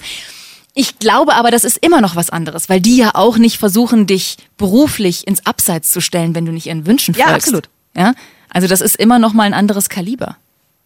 Ich 0.72 0.98
glaube 0.98 1.34
aber, 1.34 1.50
das 1.50 1.64
ist 1.64 1.76
immer 1.84 2.00
noch 2.00 2.16
was 2.16 2.30
anderes, 2.30 2.70
weil 2.70 2.80
die 2.80 2.96
ja 2.96 3.10
auch 3.14 3.36
nicht 3.36 3.58
versuchen, 3.58 4.06
dich 4.06 4.38
beruflich 4.56 5.26
ins 5.26 5.44
Abseits 5.44 5.90
zu 5.90 6.00
stellen, 6.00 6.34
wenn 6.34 6.46
du 6.46 6.52
nicht 6.52 6.66
ihren 6.66 6.86
Wünschen 6.86 7.14
Ja, 7.14 7.26
folgst. 7.26 7.48
absolut. 7.48 7.68
Ja, 7.94 8.14
also 8.48 8.68
das 8.68 8.80
ist 8.80 8.96
immer 8.96 9.18
noch 9.18 9.34
mal 9.34 9.42
ein 9.44 9.54
anderes 9.54 9.90
Kaliber. 9.90 10.38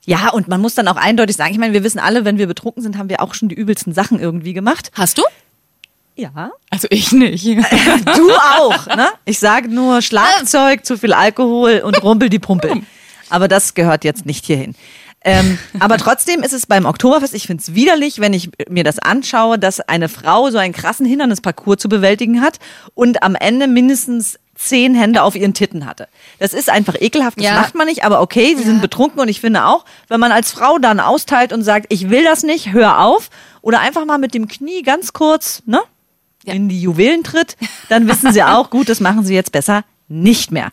Ja, 0.06 0.30
und 0.30 0.48
man 0.48 0.60
muss 0.60 0.74
dann 0.74 0.88
auch 0.88 0.96
eindeutig 0.96 1.36
sagen, 1.36 1.52
ich 1.52 1.58
meine, 1.58 1.72
wir 1.72 1.82
wissen 1.82 1.98
alle, 1.98 2.24
wenn 2.24 2.38
wir 2.38 2.46
betrunken 2.46 2.82
sind, 2.82 2.98
haben 2.98 3.08
wir 3.08 3.22
auch 3.22 3.34
schon 3.34 3.48
die 3.48 3.54
übelsten 3.54 3.94
Sachen 3.94 4.18
irgendwie 4.18 4.52
gemacht. 4.52 4.90
Hast 4.94 5.18
du? 5.18 5.22
Ja. 6.16 6.52
Also 6.70 6.86
ich 6.90 7.12
nicht. 7.12 7.44
Du 8.16 8.30
auch, 8.32 8.86
ne? 8.86 9.08
Ich 9.24 9.38
sage 9.38 9.68
nur 9.68 10.02
Schlagzeug, 10.02 10.84
zu 10.84 10.98
viel 10.98 11.12
Alkohol 11.12 11.82
und 11.84 12.02
Rumpel 12.02 12.28
die 12.28 12.38
Pumpel. 12.38 12.82
Aber 13.30 13.48
das 13.48 13.74
gehört 13.74 14.04
jetzt 14.04 14.26
nicht 14.26 14.44
hierhin. 14.44 14.74
Ähm, 15.26 15.58
aber 15.80 15.96
trotzdem 15.96 16.42
ist 16.42 16.52
es 16.52 16.66
beim 16.66 16.84
Oktoberfest, 16.84 17.32
ich 17.32 17.46
finde 17.46 17.62
es 17.62 17.74
widerlich, 17.74 18.20
wenn 18.20 18.34
ich 18.34 18.50
mir 18.68 18.84
das 18.84 18.98
anschaue, 18.98 19.58
dass 19.58 19.80
eine 19.80 20.10
Frau 20.10 20.50
so 20.50 20.58
einen 20.58 20.74
krassen 20.74 21.06
Hindernisparcours 21.06 21.78
zu 21.78 21.88
bewältigen 21.88 22.42
hat 22.42 22.58
und 22.92 23.22
am 23.22 23.34
Ende 23.34 23.66
mindestens 23.66 24.38
zehn 24.54 24.94
Hände 24.94 25.22
auf 25.22 25.34
ihren 25.34 25.54
Titten 25.54 25.86
hatte. 25.86 26.08
Das 26.38 26.52
ist 26.52 26.68
einfach 26.70 26.94
ekelhaft, 27.00 27.38
das 27.38 27.44
Ja. 27.46 27.54
macht 27.54 27.74
man 27.74 27.86
nicht, 27.86 28.04
aber 28.04 28.20
okay, 28.20 28.54
sie 28.56 28.64
sind 28.64 28.80
betrunken 28.82 29.20
und 29.20 29.28
ich 29.28 29.40
finde 29.40 29.64
auch, 29.66 29.84
wenn 30.08 30.20
man 30.20 30.32
als 30.32 30.50
Frau 30.52 30.78
dann 30.78 31.00
austeilt 31.00 31.52
und 31.52 31.62
sagt, 31.62 31.86
ich 31.90 32.10
will 32.10 32.24
das 32.24 32.42
nicht, 32.42 32.72
hör 32.72 33.00
auf, 33.00 33.30
oder 33.62 33.80
einfach 33.80 34.04
mal 34.04 34.18
mit 34.18 34.34
dem 34.34 34.48
Knie 34.48 34.82
ganz 34.82 35.12
kurz, 35.12 35.62
ne, 35.66 35.80
Ja. 36.44 36.54
in 36.54 36.68
die 36.68 36.80
Juwelen 36.80 37.22
tritt, 37.24 37.56
dann 37.88 38.06
wissen 38.08 38.32
sie 38.32 38.42
auch, 38.42 38.70
gut, 38.70 38.88
das 38.88 39.00
machen 39.00 39.24
sie 39.24 39.34
jetzt 39.34 39.52
besser 39.52 39.84
nicht 40.08 40.50
mehr. 40.50 40.70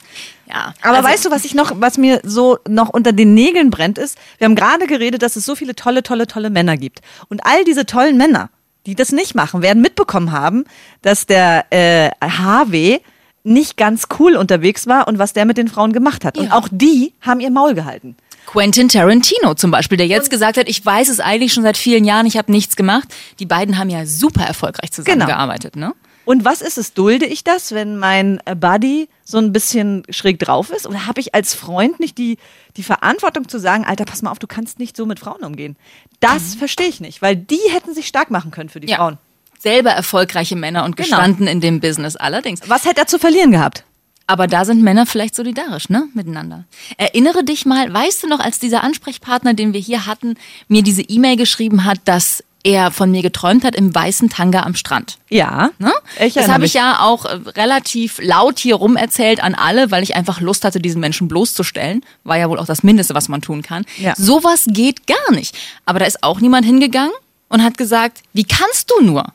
Ja. 0.48 0.74
Aber 0.82 0.98
also, 0.98 1.08
weißt 1.10 1.26
du, 1.26 1.32
was 1.32 1.46
ich 1.46 1.54
noch, 1.56 1.72
was 1.76 1.98
mir 1.98 2.20
so 2.24 2.58
noch 2.68 2.90
unter 2.90 3.14
den 3.14 3.34
Nägeln 3.34 3.70
brennt, 3.70 3.98
ist, 3.98 4.18
wir 4.38 4.46
haben 4.46 4.56
gerade 4.56 4.86
geredet, 4.88 5.22
dass 5.24 5.38
es 5.38 5.46
so 5.46 5.56
viele 5.56 5.74
tolle, 5.76 6.04
tolle, 6.04 6.28
tolle 6.28 6.50
Männer 6.50 6.76
gibt. 6.76 7.00
Und 7.30 7.46
all 7.46 7.64
diese 7.64 7.86
tollen 7.86 8.18
Männer, 8.18 8.50
die 8.86 8.96
das 8.96 9.14
nicht 9.14 9.34
machen, 9.34 9.62
werden 9.62 9.82
mitbekommen 9.82 10.34
haben, 10.34 10.66
dass 11.02 11.28
der 11.28 11.66
äh, 11.70 12.10
Harvey 12.22 13.00
nicht 13.44 13.78
ganz 13.78 14.08
cool 14.20 14.36
unterwegs 14.36 14.88
war 14.88 15.08
und 15.08 15.18
was 15.20 15.34
der 15.34 15.46
mit 15.46 15.58
den 15.58 15.68
Frauen 15.68 15.94
gemacht 15.94 16.26
hat. 16.26 16.38
Und 16.38 16.46
Ja. 16.48 16.54
auch 16.54 16.68
die 16.72 17.14
haben 17.22 17.40
ihr 17.40 17.52
Maul 17.52 17.74
gehalten. 17.74 18.16
Quentin 18.48 18.90
Tarantino 18.90 19.54
zum 19.54 19.72
Beispiel, 19.72 19.98
der 19.98 20.08
jetzt 20.08 20.30
gesagt 20.30 20.58
hat, 20.58 20.68
ich 20.68 20.84
weiß 20.86 21.10
es 21.10 21.20
eigentlich 21.20 21.54
schon 21.54 21.64
seit 21.64 21.78
vielen 21.78 22.04
Jahren, 22.06 22.26
ich 22.26 22.38
habe 22.38 22.52
nichts 22.52 22.76
gemacht. 22.76 23.08
Die 23.40 23.46
beiden 23.46 23.78
haben 23.78 23.90
ja 23.90 24.06
super 24.06 24.44
erfolgreich 24.44 24.92
zusammengearbeitet, 24.92 25.76
ne? 25.76 25.94
Und 26.24 26.46
was 26.46 26.62
ist 26.62 26.78
es? 26.78 26.94
Dulde 26.94 27.26
ich 27.26 27.44
das, 27.44 27.72
wenn 27.72 27.98
mein 27.98 28.40
äh, 28.46 28.56
Buddy 28.56 29.10
so 29.24 29.40
ein 29.40 29.52
bisschen 29.52 30.04
schräg 30.12 30.38
drauf 30.38 30.70
ist? 30.70 30.86
Oder 30.86 31.08
habe 31.08 31.20
ich 31.20 31.34
als 31.34 31.56
Freund 31.56 32.00
nicht 32.00 32.18
die, 32.20 32.38
die 32.78 32.84
Verantwortung 32.84 33.50
zu 33.50 33.60
sagen, 33.60 33.86
Alter, 33.86 34.06
pass 34.06 34.22
mal 34.22 34.30
auf, 34.30 34.38
du 34.38 34.46
kannst 34.46 34.78
nicht 34.78 34.96
so 34.96 35.08
mit 35.08 35.20
Frauen 35.20 35.44
umgehen? 35.44 35.78
Das 36.20 36.54
verstehe 36.54 36.88
ich 36.88 37.00
nicht, 37.02 37.24
weil 37.24 37.36
die 37.36 37.60
hätten 37.72 37.96
sich 37.96 38.08
stark 38.08 38.30
machen 38.30 38.52
können 38.52 38.70
für 38.70 38.80
die 38.80 38.86
Mhm. 38.88 38.92
Ja. 38.92 38.98
Frauen. 38.98 39.18
Selber 39.62 39.92
erfolgreiche 39.92 40.56
Männer 40.56 40.84
und 40.86 40.96
Genau. 40.98 41.08
gestanden 41.10 41.48
in 41.48 41.62
dem 41.62 41.80
Business 41.80 42.16
allerdings. 42.16 42.62
Was 42.68 42.86
hätte 42.86 43.02
er 43.02 43.08
zu 43.08 43.20
verlieren 43.20 43.52
gehabt? 43.52 43.84
Aber 44.28 44.48
da 44.48 44.66
sind 44.66 44.82
Männer 44.82 45.06
vielleicht 45.06 45.36
solidarisch, 45.36 45.90
ne? 45.90 46.08
Miteinander. 46.14 46.64
Erinnere 46.98 47.44
dich 47.44 47.66
mal, 47.66 47.94
weißt 47.94 48.24
du 48.24 48.28
noch, 48.28 48.40
als 48.40 48.60
dieser 48.60 48.84
Ansprechpartner, 48.84 49.54
den 49.54 49.74
wir 49.74 49.82
hier 49.82 50.06
hatten, 50.06 50.36
mir 50.68 50.84
diese 50.84 51.02
E-Mail 51.02 51.36
geschrieben 51.36 51.84
hat, 51.86 52.00
dass 52.06 52.44
er 52.64 52.92
von 52.92 53.12
mir 53.12 53.22
geträumt 53.24 53.64
hat 53.64 53.76
im 53.76 53.94
weißen 53.94 54.30
Tanga 54.30 54.62
am 54.64 54.76
Strand. 54.76 55.18
Ja. 55.30 55.72
Ne? 55.80 55.92
Ich 56.20 56.36
das 56.36 56.48
habe 56.48 56.66
ich 56.66 56.74
ja 56.76 57.00
auch 57.02 57.26
äh, 57.26 57.40
relativ 57.56 58.20
laut 58.22 58.60
hier 58.60 58.76
rum 58.76 58.96
erzählt 58.96 59.44
an 59.44 59.56
alle, 59.56 59.92
weil 59.92 60.04
ich 60.04 60.16
einfach 60.16 60.42
Lust 60.42 60.64
hatte, 60.64 60.80
diesen 60.80 61.02
Menschen 61.02 61.28
bloßzustellen. 61.28 62.04
War 62.24 62.38
ja 62.38 62.50
wohl 62.50 62.60
auch 62.60 62.66
das 62.68 62.84
Mindeste, 62.84 63.16
was 63.16 63.30
man 63.30 63.42
tun 63.42 63.64
kann. 63.64 63.84
Ja. 63.98 64.14
Sowas 64.16 64.66
geht 64.68 65.08
gar 65.08 65.32
nicht. 65.32 65.58
Aber 65.86 66.00
da 66.00 66.06
ist 66.06 66.24
auch 66.24 66.40
niemand 66.40 66.66
hingegangen 66.66 67.14
und 67.50 67.64
hat 67.64 67.78
gesagt, 67.78 68.20
wie 68.34 68.44
kannst 68.44 68.92
du 68.92 69.04
nur? 69.04 69.26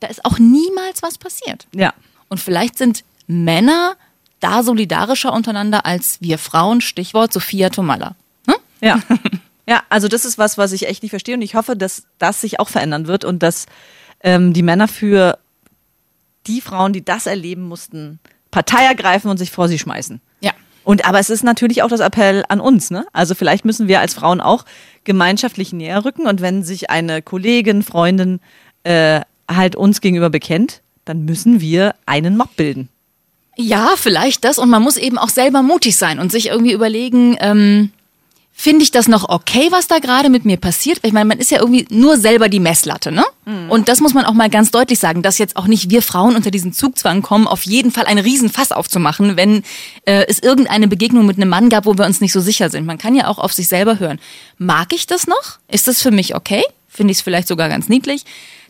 Da 0.00 0.08
ist 0.08 0.24
auch 0.24 0.38
niemals 0.38 1.02
was 1.02 1.18
passiert. 1.18 1.66
Ja. 1.74 1.94
Und 2.28 2.38
vielleicht 2.38 2.78
sind 2.78 3.04
Männer 3.26 3.96
da 4.40 4.62
solidarischer 4.62 5.32
untereinander 5.32 5.86
als 5.86 6.18
wir 6.20 6.38
Frauen. 6.38 6.80
Stichwort 6.80 7.32
Sophia 7.32 7.70
Tomalla. 7.70 8.16
Hm? 8.46 8.56
Ja. 8.80 9.00
ja, 9.66 9.82
also 9.88 10.08
das 10.08 10.24
ist 10.24 10.36
was, 10.36 10.58
was 10.58 10.72
ich 10.72 10.86
echt 10.86 11.02
nicht 11.02 11.10
verstehe 11.10 11.34
und 11.34 11.42
ich 11.42 11.54
hoffe, 11.54 11.76
dass 11.76 12.04
das 12.18 12.40
sich 12.40 12.60
auch 12.60 12.68
verändern 12.68 13.06
wird 13.06 13.24
und 13.24 13.42
dass 13.42 13.66
ähm, 14.20 14.52
die 14.52 14.62
Männer 14.62 14.88
für 14.88 15.38
die 16.46 16.60
Frauen, 16.60 16.92
die 16.92 17.04
das 17.04 17.26
erleben 17.26 17.62
mussten, 17.62 18.18
Partei 18.50 18.84
ergreifen 18.84 19.30
und 19.30 19.38
sich 19.38 19.50
vor 19.50 19.68
sie 19.68 19.78
schmeißen. 19.78 20.20
Ja. 20.40 20.52
Und 20.84 21.06
aber 21.06 21.18
es 21.18 21.30
ist 21.30 21.42
natürlich 21.42 21.82
auch 21.82 21.88
das 21.88 22.00
Appell 22.00 22.44
an 22.48 22.60
uns, 22.60 22.90
ne? 22.90 23.06
Also 23.12 23.34
vielleicht 23.34 23.64
müssen 23.64 23.88
wir 23.88 24.00
als 24.00 24.14
Frauen 24.14 24.40
auch 24.40 24.64
gemeinschaftlich 25.04 25.72
näher 25.72 26.04
rücken 26.04 26.26
und 26.26 26.42
wenn 26.42 26.62
sich 26.62 26.90
eine 26.90 27.22
Kollegin, 27.22 27.82
Freundin 27.82 28.40
äh, 28.82 29.22
halt 29.50 29.76
uns 29.76 30.00
gegenüber 30.00 30.30
bekennt, 30.30 30.80
dann 31.04 31.24
müssen 31.24 31.60
wir 31.60 31.94
einen 32.06 32.36
Mob 32.36 32.56
bilden. 32.56 32.88
Ja, 33.56 33.90
vielleicht 33.96 34.44
das. 34.44 34.58
Und 34.58 34.70
man 34.70 34.82
muss 34.82 34.96
eben 34.96 35.18
auch 35.18 35.28
selber 35.28 35.62
mutig 35.62 35.96
sein 35.96 36.18
und 36.18 36.32
sich 36.32 36.48
irgendwie 36.48 36.72
überlegen, 36.72 37.36
ähm, 37.40 37.90
finde 38.56 38.84
ich 38.84 38.92
das 38.92 39.08
noch 39.08 39.28
okay, 39.28 39.66
was 39.70 39.88
da 39.88 39.98
gerade 39.98 40.30
mit 40.30 40.44
mir 40.44 40.56
passiert? 40.56 41.00
Ich 41.02 41.12
meine, 41.12 41.24
man 41.24 41.38
ist 41.38 41.50
ja 41.50 41.58
irgendwie 41.58 41.86
nur 41.90 42.16
selber 42.16 42.48
die 42.48 42.60
Messlatte, 42.60 43.10
ne? 43.10 43.24
Und 43.68 43.88
das 43.88 44.00
muss 44.00 44.14
man 44.14 44.24
auch 44.24 44.32
mal 44.32 44.48
ganz 44.48 44.70
deutlich 44.70 45.00
sagen, 45.00 45.22
dass 45.22 45.38
jetzt 45.38 45.56
auch 45.56 45.66
nicht 45.66 45.90
wir 45.90 46.02
Frauen 46.02 46.36
unter 46.36 46.52
diesen 46.52 46.72
Zugzwang 46.72 47.20
kommen, 47.20 47.48
auf 47.48 47.64
jeden 47.64 47.90
Fall 47.90 48.06
einen 48.06 48.24
Riesenfass 48.24 48.70
aufzumachen, 48.70 49.36
wenn 49.36 49.64
äh, 50.06 50.24
es 50.28 50.38
irgendeine 50.38 50.86
Begegnung 50.86 51.26
mit 51.26 51.36
einem 51.36 51.48
Mann 51.48 51.68
gab, 51.68 51.84
wo 51.84 51.98
wir 51.98 52.06
uns 52.06 52.20
nicht 52.20 52.32
so 52.32 52.40
sicher 52.40 52.70
sind. 52.70 52.86
Man 52.86 52.96
kann 52.96 53.16
ja 53.16 53.26
auch 53.26 53.38
auf 53.38 53.52
sich 53.52 53.66
selber 53.66 53.98
hören. 53.98 54.20
Mag 54.56 54.92
ich 54.92 55.08
das 55.08 55.26
noch? 55.26 55.58
Ist 55.68 55.88
das 55.88 56.00
für 56.00 56.12
mich 56.12 56.36
okay? 56.36 56.62
Finde 56.88 57.10
ich 57.10 57.18
es 57.18 57.22
vielleicht 57.22 57.48
sogar 57.48 57.68
ganz 57.68 57.88
niedlich? 57.88 58.24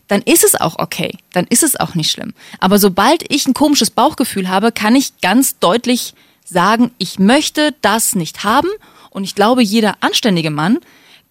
Dann 0.07 0.21
ist 0.21 0.43
es 0.43 0.55
auch 0.55 0.77
okay. 0.77 1.17
Dann 1.33 1.45
ist 1.47 1.63
es 1.63 1.75
auch 1.79 1.95
nicht 1.95 2.11
schlimm. 2.11 2.33
Aber 2.59 2.79
sobald 2.79 3.31
ich 3.31 3.47
ein 3.47 3.53
komisches 3.53 3.89
Bauchgefühl 3.89 4.49
habe, 4.49 4.71
kann 4.71 4.95
ich 4.95 5.19
ganz 5.21 5.59
deutlich 5.59 6.13
sagen, 6.43 6.91
ich 6.97 7.19
möchte 7.19 7.73
das 7.81 8.15
nicht 8.15 8.43
haben. 8.43 8.69
Und 9.09 9.23
ich 9.23 9.35
glaube, 9.35 9.63
jeder 9.63 9.95
anständige 10.01 10.51
Mann 10.51 10.79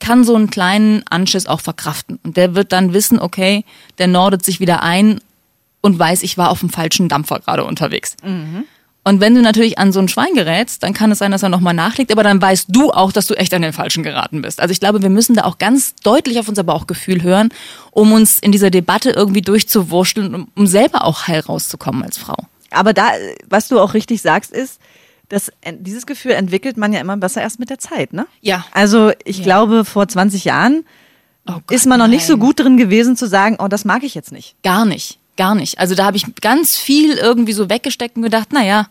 kann 0.00 0.24
so 0.24 0.34
einen 0.34 0.50
kleinen 0.50 1.06
Anschiss 1.08 1.46
auch 1.46 1.60
verkraften. 1.60 2.18
Und 2.24 2.36
der 2.36 2.54
wird 2.54 2.72
dann 2.72 2.92
wissen, 2.92 3.18
okay, 3.20 3.64
der 3.98 4.08
nordet 4.08 4.44
sich 4.44 4.60
wieder 4.60 4.82
ein 4.82 5.20
und 5.80 5.98
weiß, 5.98 6.22
ich 6.22 6.36
war 6.36 6.50
auf 6.50 6.60
dem 6.60 6.70
falschen 6.70 7.08
Dampfer 7.08 7.40
gerade 7.40 7.64
unterwegs. 7.64 8.16
Und 9.04 9.20
wenn 9.20 9.34
du 9.34 9.42
natürlich 9.42 9.78
an 9.78 9.92
so 9.92 10.00
ein 10.00 10.08
Schwein 10.08 10.34
gerätst, 10.34 10.82
dann 10.82 10.94
kann 10.94 11.12
es 11.12 11.18
sein, 11.18 11.30
dass 11.30 11.42
er 11.42 11.50
nochmal 11.50 11.74
nachlegt, 11.74 12.10
aber 12.10 12.22
dann 12.22 12.40
weißt 12.40 12.66
du 12.70 12.90
auch, 12.90 13.12
dass 13.12 13.26
du 13.26 13.34
echt 13.34 13.52
an 13.52 13.60
den 13.60 13.74
Falschen 13.74 14.02
geraten 14.02 14.40
bist. 14.40 14.60
Also 14.60 14.72
ich 14.72 14.80
glaube, 14.80 15.02
wir 15.02 15.10
müssen 15.10 15.36
da 15.36 15.44
auch 15.44 15.58
ganz 15.58 15.94
deutlich 16.02 16.38
auf 16.38 16.48
unser 16.48 16.64
Bauchgefühl 16.64 17.22
hören, 17.22 17.50
um 17.90 18.12
uns 18.12 18.38
in 18.38 18.50
dieser 18.50 18.70
Debatte 18.70 19.10
irgendwie 19.10 19.42
durchzuwurschteln, 19.42 20.48
um, 20.54 20.66
selber 20.66 21.04
auch 21.04 21.28
heil 21.28 21.40
rauszukommen 21.40 22.02
als 22.02 22.16
Frau. 22.16 22.36
Aber 22.70 22.94
da, 22.94 23.10
was 23.48 23.68
du 23.68 23.78
auch 23.78 23.92
richtig 23.92 24.22
sagst, 24.22 24.52
ist, 24.52 24.80
dass 25.28 25.52
dieses 25.78 26.06
Gefühl 26.06 26.32
entwickelt 26.32 26.76
man 26.76 26.92
ja 26.92 27.00
immer 27.00 27.16
besser 27.16 27.42
erst 27.42 27.60
mit 27.60 27.70
der 27.70 27.78
Zeit, 27.78 28.12
ne? 28.12 28.26
Ja. 28.40 28.64
Also 28.72 29.12
ich 29.24 29.42
glaube, 29.42 29.84
vor 29.84 30.08
20 30.08 30.44
Jahren 30.44 30.84
Oh 31.46 31.60
Gott, 31.66 31.72
ist 31.72 31.86
man 31.86 31.98
noch 31.98 32.06
nicht 32.06 32.24
so 32.24 32.34
nein. 32.34 32.40
gut 32.40 32.60
drin 32.60 32.76
gewesen 32.76 33.16
zu 33.16 33.26
sagen, 33.26 33.58
oh, 33.58 33.68
das 33.68 33.84
mag 33.84 34.02
ich 34.02 34.14
jetzt 34.14 34.32
nicht. 34.32 34.56
Gar 34.62 34.86
nicht, 34.86 35.18
gar 35.36 35.54
nicht. 35.54 35.78
Also 35.78 35.94
da 35.94 36.04
habe 36.04 36.16
ich 36.16 36.24
ganz 36.40 36.76
viel 36.76 37.16
irgendwie 37.16 37.52
so 37.52 37.68
weggesteckt 37.68 38.16
und 38.16 38.22
gedacht, 38.22 38.52
naja, 38.52 38.88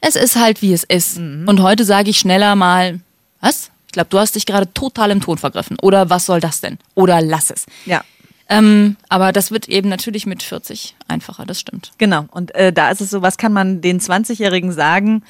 es 0.00 0.16
ist 0.16 0.36
halt 0.36 0.62
wie 0.62 0.72
es 0.72 0.84
ist. 0.84 1.18
Und 1.18 1.62
heute 1.62 1.84
sage 1.84 2.10
ich 2.10 2.18
schneller 2.18 2.54
mal, 2.54 3.00
was? 3.40 3.70
Ich 3.86 3.92
glaube, 3.92 4.08
du 4.10 4.18
hast 4.18 4.34
dich 4.34 4.46
gerade 4.46 4.72
total 4.74 5.10
im 5.10 5.20
Ton 5.20 5.38
vergriffen. 5.38 5.78
Oder 5.80 6.10
was 6.10 6.26
soll 6.26 6.40
das 6.40 6.60
denn? 6.60 6.78
Oder 6.94 7.20
lass 7.22 7.50
es. 7.50 7.66
Ja. 7.86 8.04
Ähm, 8.48 8.96
aber 9.08 9.32
das 9.32 9.50
wird 9.50 9.68
eben 9.68 9.88
natürlich 9.88 10.26
mit 10.26 10.42
40 10.42 10.94
einfacher, 11.08 11.46
das 11.46 11.58
stimmt. 11.58 11.92
Genau. 11.98 12.26
Und 12.30 12.54
äh, 12.54 12.72
da 12.72 12.90
ist 12.90 13.00
es 13.00 13.10
so, 13.10 13.22
was 13.22 13.38
kann 13.38 13.52
man 13.52 13.80
den 13.80 14.00
20-Jährigen 14.00 14.72
sagen, 14.72 15.24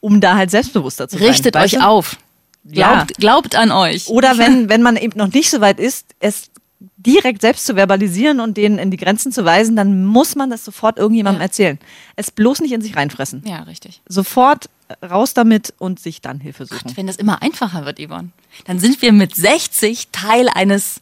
um 0.00 0.20
da 0.20 0.36
halt 0.36 0.50
selbstbewusster 0.50 1.08
zu 1.08 1.18
sein? 1.18 1.28
Richtet 1.28 1.54
weißt 1.54 1.74
euch 1.74 1.80
du? 1.80 1.86
auf. 1.86 2.16
Ja. 2.64 2.94
Glaubt, 2.94 3.16
glaubt 3.16 3.56
an 3.56 3.70
euch. 3.70 4.08
Oder 4.08 4.38
wenn, 4.38 4.68
wenn 4.68 4.82
man 4.82 4.96
eben 4.96 5.18
noch 5.18 5.32
nicht 5.32 5.50
so 5.50 5.60
weit 5.60 5.78
ist, 5.78 6.06
es 6.20 6.50
direkt 6.96 7.40
selbst 7.42 7.66
zu 7.66 7.74
verbalisieren 7.74 8.40
und 8.40 8.56
denen 8.56 8.78
in 8.78 8.90
die 8.90 8.96
Grenzen 8.96 9.32
zu 9.32 9.44
weisen, 9.44 9.76
dann 9.76 10.04
muss 10.06 10.34
man 10.36 10.50
das 10.50 10.64
sofort 10.64 10.98
irgendjemandem 10.98 11.40
Ja. 11.40 11.46
erzählen. 11.46 11.78
Es 12.16 12.30
bloß 12.30 12.60
nicht 12.60 12.72
in 12.72 12.80
sich 12.82 12.96
reinfressen. 12.96 13.42
Ja, 13.46 13.60
richtig. 13.64 14.00
Sofort 14.08 14.68
raus 15.08 15.32
damit 15.34 15.72
und 15.78 16.00
sich 16.00 16.20
dann 16.20 16.40
Hilfe 16.40 16.66
suchen. 16.66 16.92
Wenn 16.96 17.06
das 17.06 17.16
immer 17.16 17.42
einfacher 17.42 17.84
wird, 17.86 17.98
Yvonne, 17.98 18.28
dann 18.66 18.78
sind 18.78 19.00
wir 19.02 19.12
mit 19.12 19.34
60 19.34 20.08
Teil 20.12 20.48
eines 20.48 21.00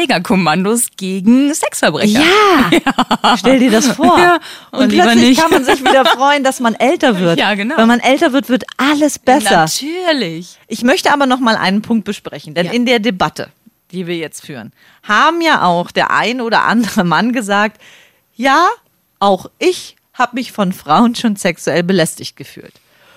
Schlägerkommandos 0.00 0.88
gegen 0.96 1.52
Sexverbrecher. 1.54 2.22
Ja, 3.22 3.36
stell 3.36 3.58
dir 3.58 3.70
das 3.70 3.88
vor. 3.88 4.18
Ja, 4.18 4.38
und 4.70 4.80
und 4.84 4.88
plötzlich 4.90 5.22
nicht. 5.30 5.40
kann 5.40 5.50
man 5.50 5.64
sich 5.64 5.80
wieder 5.80 6.04
freuen, 6.16 6.44
dass 6.44 6.60
man 6.60 6.74
älter 6.74 7.18
wird. 7.18 7.38
Ja, 7.38 7.54
genau. 7.54 7.76
Wenn 7.76 7.88
man 7.88 8.00
älter 8.00 8.32
wird, 8.32 8.48
wird 8.48 8.64
alles 8.76 9.18
besser. 9.18 9.66
Natürlich. 9.66 10.58
Ich 10.68 10.82
möchte 10.82 11.12
aber 11.12 11.26
noch 11.26 11.40
mal 11.40 11.56
einen 11.56 11.82
Punkt 11.82 12.04
besprechen, 12.04 12.54
denn 12.54 12.66
Ja. 12.66 12.72
in 12.72 12.86
der 12.86 12.98
Debatte, 13.00 13.48
die 13.92 14.06
wir 14.06 14.16
jetzt 14.16 14.44
führen, 14.44 14.72
haben 15.02 15.40
ja 15.40 15.62
auch 15.62 15.90
der 15.90 16.10
ein 16.10 16.40
oder 16.40 16.64
andere 16.64 17.04
Mann 17.04 17.32
gesagt, 17.32 17.80
ja, 18.34 18.68
auch 19.20 19.46
ich 19.58 19.96
habe 20.14 20.34
mich 20.36 20.52
von 20.52 20.72
Frauen 20.72 21.14
schon 21.14 21.36
sexuell 21.36 21.82
belästigt 21.82 22.36
gefühlt. 22.36 22.74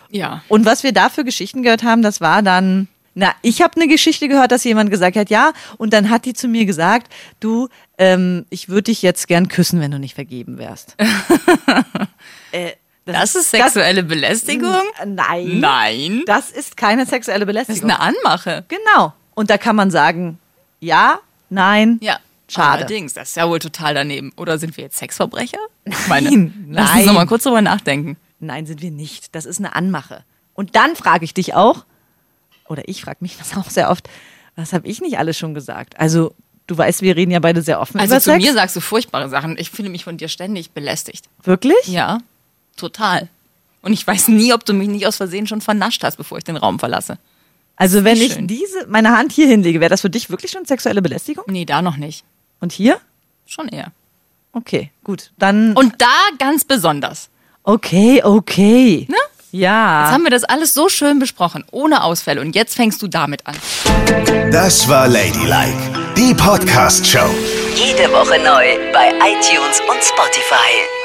Ja. 0.10 0.44
Und 0.48 0.66
was 0.66 0.84
wir 0.84 0.92
da 0.92 1.10
für 1.10 1.24
Geschichten 1.24 1.64
gehört 1.64 1.84
haben, 1.84 2.02
das 2.02 2.20
war 2.22 2.42
dann, 2.42 2.88
na, 3.16 3.34
ich 3.42 3.62
habe 3.62 3.76
eine 3.76 3.88
Geschichte 3.88 4.28
gehört, 4.28 4.52
dass 4.52 4.64
jemand 4.64 4.90
gesagt 4.92 5.16
hat, 5.18 5.30
ja, 5.30 5.52
und 5.78 5.94
dann 5.94 6.10
hat 6.10 6.26
die 6.26 6.34
zu 6.34 6.48
mir 6.48 6.66
gesagt, 6.66 7.12
du, 7.40 7.70
ähm, 7.98 8.46
ich 8.50 8.70
würde 8.70 8.84
dich 8.84 9.02
jetzt 9.02 9.28
gern 9.28 9.48
küssen, 9.50 9.80
wenn 9.82 9.92
du 9.92 10.00
nicht 10.00 10.16
vergeben 10.16 10.58
wärst. 10.58 10.96
äh, 12.52 12.72
Das 13.06 13.36
ist 13.36 13.50
sexuelle 13.52 14.04
Belästigung? 14.04 14.72
das, 14.98 15.06
nein. 15.08 15.60
Nein. 15.60 16.24
Das 16.26 16.52
ist 16.52 16.78
keine 16.78 17.06
sexuelle 17.06 17.46
Das 17.46 17.70
ist 17.70 17.82
Belästigung. 17.82 17.92
eine 17.92 18.00
Anmache. 18.00 18.66
Genau. 18.68 19.14
Und 19.36 19.50
da 19.50 19.58
kann 19.58 19.76
man 19.76 19.90
sagen, 19.92 20.38
ja, 20.80 21.20
nein, 21.50 21.98
Ja. 22.02 22.20
schade. 22.48 22.80
Allerdings, 22.80 23.14
das 23.14 23.30
ist 23.30 23.36
ja 23.38 23.48
wohl 23.50 23.60
total 23.60 23.94
daneben. 23.94 24.32
Oder 24.38 24.58
sind 24.58 24.76
wir 24.78 24.84
jetzt 24.86 24.98
Sexverbrecher? 24.98 25.58
Ich 25.86 26.08
meine, 26.08 26.30
Nein, 26.32 26.68
lass 26.72 26.90
uns 26.90 26.96
nein. 26.98 27.06
noch 27.08 27.14
mal 27.14 27.26
kurz 27.28 27.44
drüber 27.44 27.62
nachdenken. 27.62 28.18
Nein, 28.40 28.66
sind 28.66 28.82
wir 28.82 28.92
nicht. 28.92 29.36
Das 29.36 29.46
ist 29.46 29.60
eine 29.60 29.76
Anmache. 29.76 30.24
Und 30.54 30.76
dann 30.76 30.96
frage 30.96 31.26
ich 31.26 31.34
dich 31.34 31.54
auch, 31.56 31.86
oder 32.68 32.88
ich 32.88 33.02
frage 33.04 33.18
mich 33.22 33.38
das 33.38 33.56
auch 33.58 33.70
sehr 33.70 33.90
oft, 33.90 34.08
was 34.56 34.74
habe 34.74 34.88
ich 34.88 35.02
nicht 35.02 35.18
alles 35.18 35.38
schon 35.38 35.54
gesagt? 35.54 36.00
Also, 36.00 36.34
du 36.68 36.78
weißt, 36.78 37.02
wir 37.02 37.16
reden 37.16 37.32
ja 37.32 37.40
beide 37.40 37.62
sehr 37.62 37.80
offen 37.80 38.00
Also 38.00 38.14
über 38.16 38.22
zu 38.22 38.32
Sex. 38.32 38.44
mir 38.46 38.54
sagst 38.54 38.76
du 38.76 38.82
furchtbare 38.82 39.30
Sachen. 39.30 39.58
Ich 39.58 39.70
fühle 39.72 39.90
mich 39.90 40.04
von 40.04 40.18
dir 40.18 40.28
ständig 40.28 40.72
belästigt. 40.72 41.26
Wirklich? 41.44 41.88
Ja, 41.88 42.20
total. 42.78 43.30
Und 43.82 43.94
ich 43.94 44.06
weiß 44.06 44.28
nie, 44.28 44.54
ob 44.54 44.66
du 44.66 44.74
mich 44.74 44.90
nicht 44.90 45.08
aus 45.08 45.16
Versehen 45.18 45.48
schon 45.48 45.62
vernascht 45.62 46.04
hast, 46.04 46.18
bevor 46.18 46.38
ich 46.38 46.44
den 46.44 46.58
Raum 46.58 46.78
verlasse. 46.80 47.18
Also 47.80 48.04
wenn 48.04 48.18
ich 48.18 48.34
schön. 48.34 48.46
diese, 48.46 48.88
meine 48.88 49.18
Hand 49.18 49.32
hier 49.32 49.48
hinlege, 49.48 49.80
wäre 49.80 49.90
das 49.90 50.02
für 50.02 50.10
dich 50.10 50.30
wirklich 50.30 50.52
schon 50.52 50.66
sexuelle 50.66 51.02
Belästigung? 51.02 51.46
Nee, 51.48 51.64
da 51.64 51.82
noch 51.82 51.96
nicht. 51.96 52.26
Und 52.60 52.74
hier? 52.74 53.00
Schon 53.46 53.70
eher. 53.70 53.94
Okay, 54.52 54.92
gut. 55.06 55.32
Dann. 55.40 55.74
Und 55.78 55.94
da 55.98 56.08
ganz 56.38 56.66
besonders. 56.66 57.30
okay, 57.64 58.22
okay. 58.22 59.08
Ne? 59.10 59.16
Ja. 59.52 60.04
Jetzt 60.04 60.14
haben 60.14 60.24
wir 60.24 60.30
das 60.30 60.44
alles 60.44 60.74
so 60.74 60.90
schön 60.90 61.20
besprochen, 61.20 61.64
ohne 61.72 62.04
Ausfälle. 62.04 62.42
Und 62.42 62.54
jetzt 62.54 62.76
fängst 62.76 63.02
du 63.02 63.08
damit 63.08 63.48
an. 63.48 63.56
Das 64.52 64.88
war 64.90 65.08
Ladylike, 65.08 66.14
die 66.18 66.34
Podcast-Show. 66.34 67.30
Jede 67.76 68.12
Woche 68.12 68.38
neu 68.44 68.92
bei 68.92 69.10
iTunes 69.20 69.80
und 69.90 70.04
Spotify. 70.04 70.99